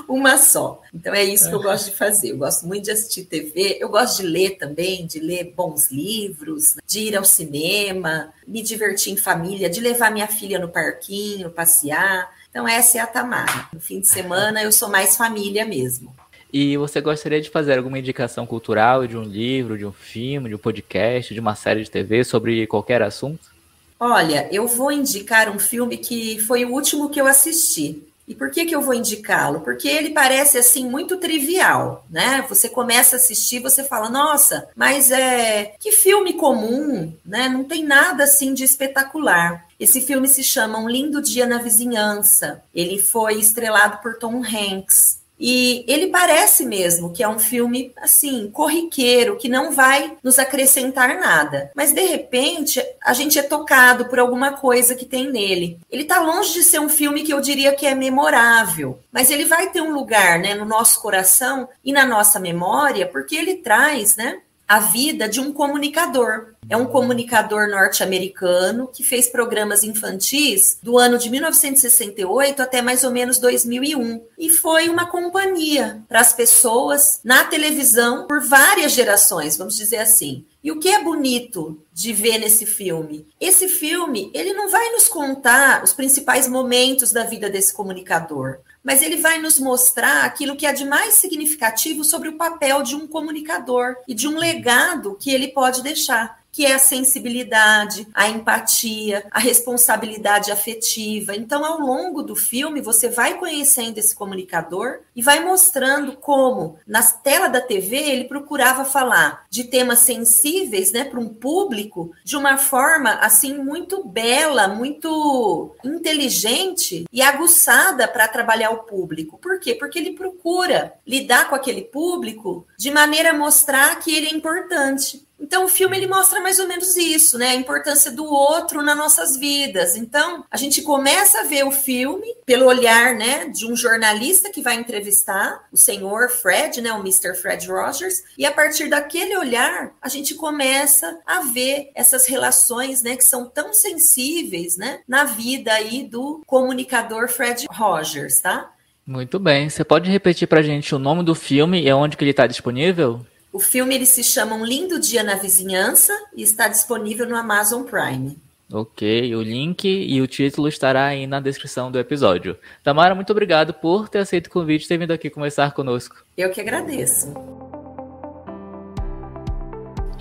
uma 0.09 0.39
só. 0.39 0.81
Então 0.91 1.13
é 1.13 1.23
isso 1.23 1.47
que 1.47 1.53
eu 1.53 1.61
gosto 1.61 1.91
de 1.91 1.95
fazer. 1.95 2.31
Eu 2.31 2.37
gosto 2.39 2.65
muito 2.65 2.85
de 2.85 2.91
assistir 2.91 3.25
TV, 3.25 3.77
eu 3.79 3.87
gosto 3.89 4.23
de 4.23 4.27
ler 4.27 4.57
também, 4.57 5.05
de 5.05 5.19
ler 5.19 5.53
bons 5.55 5.91
livros, 5.91 6.77
de 6.87 7.01
ir 7.01 7.15
ao 7.15 7.23
cinema, 7.23 8.33
me 8.47 8.63
divertir 8.63 9.13
em 9.13 9.17
família, 9.17 9.69
de 9.69 9.79
levar 9.79 10.11
minha 10.11 10.27
filha 10.27 10.57
no 10.57 10.69
parquinho, 10.69 11.51
passear. 11.51 12.27
Então, 12.51 12.67
essa 12.67 12.97
é 12.97 13.01
a 13.01 13.07
Tamara. 13.07 13.69
No 13.73 13.79
fim 13.79 14.01
de 14.01 14.07
semana, 14.07 14.61
eu 14.61 14.73
sou 14.73 14.89
mais 14.89 15.15
família 15.15 15.65
mesmo. 15.65 16.13
E 16.51 16.75
você 16.75 16.99
gostaria 16.99 17.41
de 17.41 17.49
fazer 17.49 17.77
alguma 17.77 17.97
indicação 17.97 18.45
cultural 18.45 19.07
de 19.07 19.17
um 19.17 19.23
livro, 19.23 19.77
de 19.77 19.85
um 19.85 19.91
filme, 19.93 20.49
de 20.49 20.55
um 20.55 20.57
podcast, 20.57 21.33
de 21.33 21.39
uma 21.39 21.55
série 21.55 21.81
de 21.81 21.89
TV 21.89 22.25
sobre 22.25 22.67
qualquer 22.67 23.01
assunto? 23.01 23.49
Olha, 23.97 24.49
eu 24.51 24.67
vou 24.67 24.91
indicar 24.91 25.49
um 25.49 25.57
filme 25.57 25.95
que 25.95 26.39
foi 26.39 26.65
o 26.65 26.73
último 26.73 27.09
que 27.09 27.21
eu 27.21 27.25
assisti. 27.25 28.03
E 28.27 28.35
por 28.35 28.49
que, 28.49 28.65
que 28.65 28.75
eu 28.75 28.81
vou 28.81 28.93
indicá-lo? 28.93 29.61
Porque 29.61 29.87
ele 29.87 30.11
parece 30.11 30.57
assim 30.57 30.89
muito 30.89 31.17
trivial, 31.17 32.05
né? 32.09 32.45
Você 32.47 32.69
começa 32.69 33.15
a 33.15 33.19
assistir, 33.19 33.59
você 33.59 33.83
fala, 33.83 34.09
nossa, 34.09 34.69
mas 34.75 35.11
é 35.11 35.73
que 35.79 35.91
filme 35.91 36.33
comum, 36.33 37.13
né? 37.25 37.49
Não 37.49 37.63
tem 37.63 37.83
nada 37.83 38.23
assim 38.23 38.53
de 38.53 38.63
espetacular. 38.63 39.65
Esse 39.79 40.01
filme 40.01 40.27
se 40.27 40.43
chama 40.43 40.77
Um 40.77 40.87
Lindo 40.87 41.21
Dia 41.21 41.45
na 41.45 41.57
Vizinhança. 41.57 42.63
Ele 42.73 42.99
foi 42.99 43.39
estrelado 43.39 43.97
por 43.97 44.17
Tom 44.17 44.43
Hanks. 44.43 45.20
E 45.41 45.83
ele 45.87 46.07
parece 46.07 46.63
mesmo 46.63 47.11
que 47.11 47.23
é 47.23 47.27
um 47.27 47.39
filme 47.39 47.91
assim, 47.97 48.47
corriqueiro, 48.51 49.37
que 49.37 49.49
não 49.49 49.71
vai 49.71 50.15
nos 50.21 50.37
acrescentar 50.37 51.19
nada. 51.19 51.71
Mas 51.75 51.91
de 51.91 52.01
repente, 52.01 52.79
a 53.03 53.11
gente 53.11 53.39
é 53.39 53.41
tocado 53.41 54.05
por 54.05 54.19
alguma 54.19 54.51
coisa 54.51 54.93
que 54.93 55.03
tem 55.03 55.31
nele. 55.31 55.79
Ele 55.89 56.03
está 56.03 56.19
longe 56.19 56.53
de 56.53 56.63
ser 56.63 56.79
um 56.79 56.87
filme 56.87 57.23
que 57.23 57.33
eu 57.33 57.41
diria 57.41 57.73
que 57.73 57.87
é 57.87 57.95
memorável, 57.95 58.99
mas 59.11 59.31
ele 59.31 59.45
vai 59.45 59.71
ter 59.71 59.81
um 59.81 59.91
lugar, 59.91 60.37
né, 60.37 60.53
no 60.53 60.63
nosso 60.63 61.01
coração 61.01 61.67
e 61.83 61.91
na 61.91 62.05
nossa 62.05 62.39
memória, 62.39 63.07
porque 63.07 63.35
ele 63.35 63.55
traz, 63.55 64.15
né, 64.15 64.39
a 64.71 64.79
vida 64.79 65.27
de 65.27 65.41
um 65.41 65.51
comunicador. 65.51 66.53
É 66.69 66.77
um 66.77 66.85
comunicador 66.85 67.67
norte-americano 67.67 68.87
que 68.87 69.03
fez 69.03 69.27
programas 69.27 69.83
infantis 69.83 70.77
do 70.81 70.97
ano 70.97 71.17
de 71.17 71.29
1968 71.29 72.61
até 72.61 72.81
mais 72.81 73.03
ou 73.03 73.11
menos 73.11 73.37
2001 73.37 74.23
e 74.37 74.49
foi 74.49 74.87
uma 74.87 75.07
companhia 75.07 76.01
para 76.07 76.21
as 76.21 76.31
pessoas 76.31 77.19
na 77.21 77.43
televisão 77.43 78.27
por 78.27 78.39
várias 78.39 78.93
gerações, 78.93 79.57
vamos 79.57 79.75
dizer 79.75 79.97
assim. 79.97 80.45
E 80.63 80.71
o 80.71 80.79
que 80.79 80.87
é 80.87 81.03
bonito 81.03 81.81
de 81.91 82.13
ver 82.13 82.37
nesse 82.37 82.65
filme? 82.65 83.27
Esse 83.41 83.67
filme, 83.67 84.31
ele 84.33 84.53
não 84.53 84.69
vai 84.69 84.91
nos 84.91 85.09
contar 85.09 85.83
os 85.83 85.91
principais 85.91 86.47
momentos 86.47 87.11
da 87.11 87.25
vida 87.25 87.49
desse 87.49 87.73
comunicador, 87.73 88.59
mas 88.83 89.01
ele 89.01 89.17
vai 89.17 89.39
nos 89.39 89.59
mostrar 89.59 90.25
aquilo 90.25 90.55
que 90.55 90.65
é 90.65 90.73
de 90.73 90.85
mais 90.85 91.15
significativo 91.15 92.03
sobre 92.03 92.29
o 92.29 92.37
papel 92.37 92.83
de 92.83 92.95
um 92.95 93.07
comunicador 93.07 93.95
e 94.07 94.13
de 94.13 94.27
um 94.27 94.37
legado 94.37 95.17
que 95.19 95.31
ele 95.31 95.49
pode 95.49 95.83
deixar 95.83 96.40
que 96.51 96.65
é 96.65 96.73
a 96.73 96.79
sensibilidade, 96.79 98.07
a 98.13 98.27
empatia, 98.29 99.25
a 99.31 99.39
responsabilidade 99.39 100.51
afetiva. 100.51 101.35
Então, 101.35 101.63
ao 101.63 101.79
longo 101.79 102.21
do 102.21 102.35
filme, 102.35 102.81
você 102.81 103.07
vai 103.07 103.37
conhecendo 103.37 103.97
esse 103.97 104.13
comunicador 104.13 104.99
e 105.15 105.21
vai 105.21 105.43
mostrando 105.43 106.13
como, 106.17 106.77
na 106.85 107.01
tela 107.01 107.47
da 107.47 107.61
TV, 107.61 107.97
ele 107.97 108.25
procurava 108.25 108.83
falar 108.83 109.45
de 109.49 109.63
temas 109.65 109.99
sensíveis, 109.99 110.91
né, 110.91 111.03
para 111.03 111.19
um 111.19 111.29
público, 111.29 112.11
de 112.23 112.35
uma 112.35 112.57
forma 112.57 113.11
assim 113.15 113.57
muito 113.57 114.03
bela, 114.03 114.67
muito 114.67 115.75
inteligente 115.83 117.05
e 117.11 117.21
aguçada 117.21 118.07
para 118.07 118.27
trabalhar 118.27 118.71
o 118.71 118.83
público. 118.83 119.37
Por 119.37 119.59
quê? 119.59 119.75
Porque 119.75 119.99
ele 119.99 120.13
procura 120.13 120.93
lidar 121.05 121.49
com 121.49 121.55
aquele 121.55 121.81
público 121.81 122.65
de 122.77 122.91
maneira 122.91 123.31
a 123.31 123.37
mostrar 123.37 123.99
que 123.99 124.13
ele 124.15 124.27
é 124.27 124.33
importante. 124.33 125.25
Então, 125.41 125.65
o 125.65 125.69
filme 125.69 125.97
ele 125.97 126.07
mostra 126.07 126.39
mais 126.39 126.59
ou 126.59 126.67
menos 126.67 126.95
isso, 126.95 127.37
né? 127.37 127.49
A 127.49 127.55
importância 127.55 128.11
do 128.11 128.25
outro 128.25 128.83
nas 128.83 128.95
nossas 128.95 129.35
vidas. 129.35 129.95
Então, 129.95 130.45
a 130.51 130.55
gente 130.55 130.81
começa 130.83 131.41
a 131.41 131.43
ver 131.43 131.65
o 131.65 131.71
filme 131.71 132.27
pelo 132.45 132.65
olhar, 132.65 133.15
né, 133.15 133.47
de 133.47 133.65
um 133.65 133.75
jornalista 133.75 134.49
que 134.49 134.61
vai 134.61 134.75
entrevistar 134.75 135.67
o 135.71 135.77
senhor 135.77 136.29
Fred, 136.29 136.81
né, 136.81 136.91
o 136.93 136.99
Mr. 136.99 137.33
Fred 137.33 137.67
Rogers, 137.67 138.23
e 138.37 138.45
a 138.45 138.51
partir 138.51 138.89
daquele 138.89 139.35
olhar, 139.37 139.91
a 140.01 140.09
gente 140.09 140.35
começa 140.35 141.19
a 141.25 141.41
ver 141.41 141.91
essas 141.95 142.27
relações, 142.27 143.01
né, 143.01 143.15
que 143.15 143.23
são 143.23 143.45
tão 143.49 143.73
sensíveis, 143.73 144.77
né, 144.77 144.99
na 145.07 145.23
vida 145.23 145.71
aí 145.73 146.03
do 146.03 146.41
comunicador 146.45 147.29
Fred 147.29 147.65
Rogers, 147.71 148.41
tá? 148.41 148.71
Muito 149.05 149.39
bem. 149.39 149.69
Você 149.69 149.83
pode 149.83 150.09
repetir 150.09 150.47
pra 150.47 150.61
gente 150.61 150.93
o 150.93 150.99
nome 150.99 151.23
do 151.23 151.33
filme 151.33 151.81
e 151.81 151.91
onde 151.91 152.15
que 152.15 152.23
ele 152.23 152.31
está 152.31 152.45
disponível? 152.45 153.25
O 153.53 153.59
filme 153.59 153.95
ele 153.95 154.05
se 154.05 154.23
chama 154.23 154.55
Um 154.55 154.65
Lindo 154.65 154.99
Dia 154.99 155.23
na 155.23 155.35
Vizinhança 155.35 156.13
e 156.35 156.41
está 156.41 156.67
disponível 156.67 157.27
no 157.27 157.35
Amazon 157.35 157.83
Prime. 157.83 158.37
Ok, 158.71 159.35
o 159.35 159.41
link 159.41 159.83
e 159.85 160.21
o 160.21 160.27
título 160.27 160.69
estará 160.69 161.07
aí 161.07 161.27
na 161.27 161.41
descrição 161.41 161.91
do 161.91 161.99
episódio. 161.99 162.57
Tamara, 162.81 163.13
muito 163.13 163.31
obrigado 163.31 163.73
por 163.73 164.07
ter 164.07 164.19
aceito 164.19 164.47
o 164.47 164.51
convite 164.51 164.85
e 164.85 164.87
ter 164.87 164.97
vindo 164.97 165.11
aqui 165.11 165.29
conversar 165.29 165.73
conosco. 165.73 166.23
Eu 166.37 166.49
que 166.49 166.61
agradeço. 166.61 167.33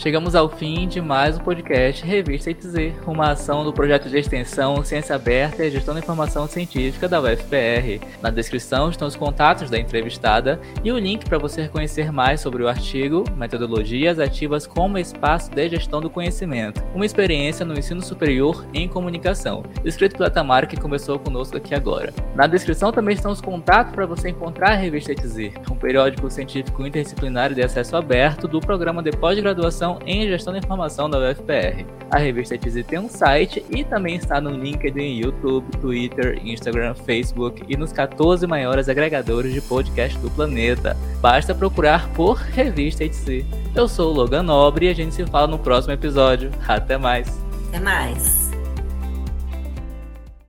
Chegamos 0.01 0.35
ao 0.35 0.49
fim 0.49 0.89
de 0.89 0.99
mais 0.99 1.37
um 1.37 1.41
podcast 1.41 2.03
Revista 2.07 2.51
ETZ, 2.51 2.95
uma 3.07 3.33
ação 3.33 3.63
do 3.63 3.71
projeto 3.71 4.09
de 4.09 4.17
extensão 4.17 4.83
Ciência 4.83 5.15
Aberta 5.15 5.63
e 5.63 5.71
Gestão 5.71 5.93
da 5.93 6.01
Informação 6.01 6.47
Científica 6.47 7.07
da 7.07 7.21
UFPR. 7.21 8.03
Na 8.23 8.31
descrição 8.31 8.89
estão 8.89 9.07
os 9.07 9.15
contatos 9.15 9.69
da 9.69 9.79
entrevistada 9.79 10.59
e 10.83 10.91
o 10.91 10.99
link 10.99 11.27
para 11.27 11.37
você 11.37 11.69
conhecer 11.69 12.11
mais 12.11 12.41
sobre 12.41 12.63
o 12.63 12.69
artigo 12.69 13.25
Metodologias 13.37 14.19
Ativas 14.19 14.67
como 14.67 14.97
Espaço 14.97 15.51
de 15.51 15.69
Gestão 15.69 16.01
do 16.01 16.09
Conhecimento, 16.09 16.83
uma 16.95 17.05
experiência 17.05 17.67
no 17.67 17.79
ensino 17.79 18.01
superior 18.01 18.65
em 18.73 18.89
comunicação, 18.89 19.63
escrito 19.85 20.17
pela 20.17 20.31
Tamara 20.31 20.67
que 20.67 20.81
começou 20.81 21.19
conosco 21.19 21.59
aqui 21.59 21.75
agora. 21.75 22.11
Na 22.35 22.47
descrição 22.47 22.91
também 22.91 23.17
estão 23.17 23.33
os 23.33 23.43
contatos 23.43 23.93
para 23.93 24.07
você 24.07 24.31
encontrar 24.31 24.71
a 24.71 24.77
Revista 24.77 25.13
ETZ, 25.13 25.53
um 25.71 25.77
periódico 25.77 26.31
científico 26.31 26.87
interdisciplinar 26.87 27.53
de 27.53 27.63
acesso 27.63 27.99
aberto 27.99 28.49
do 28.49 28.61
programa 28.61 29.03
de 29.03 29.11
pós-graduação 29.11 29.90
em 30.07 30.27
Gestão 30.27 30.53
da 30.53 30.59
Informação 30.59 31.09
da 31.09 31.19
UFPR. 31.19 31.85
A 32.11 32.19
revista 32.19 32.59
TZ 32.59 32.85
tem 32.87 32.99
um 32.99 33.09
site 33.09 33.65
e 33.71 33.85
também 33.85 34.17
está 34.17 34.41
no 34.41 34.51
LinkedIn, 34.51 35.21
YouTube, 35.21 35.71
Twitter, 35.79 36.41
Instagram, 36.45 36.95
Facebook 36.95 37.63
e 37.69 37.77
nos 37.77 37.93
14 37.93 38.47
maiores 38.47 38.89
agregadores 38.89 39.53
de 39.53 39.61
podcast 39.61 40.19
do 40.19 40.31
planeta. 40.31 40.97
Basta 41.21 41.55
procurar 41.55 42.09
por 42.11 42.37
Revista 42.37 43.05
ETC. 43.05 43.45
Eu 43.75 43.87
sou 43.87 44.13
o 44.13 44.15
Logan 44.15 44.43
Nobre 44.43 44.87
e 44.87 44.89
a 44.89 44.95
gente 44.95 45.15
se 45.15 45.25
fala 45.27 45.47
no 45.47 45.59
próximo 45.59 45.95
episódio. 45.95 46.51
Até 46.67 46.97
mais. 46.97 47.41
Até 47.69 47.79
mais. 47.79 48.40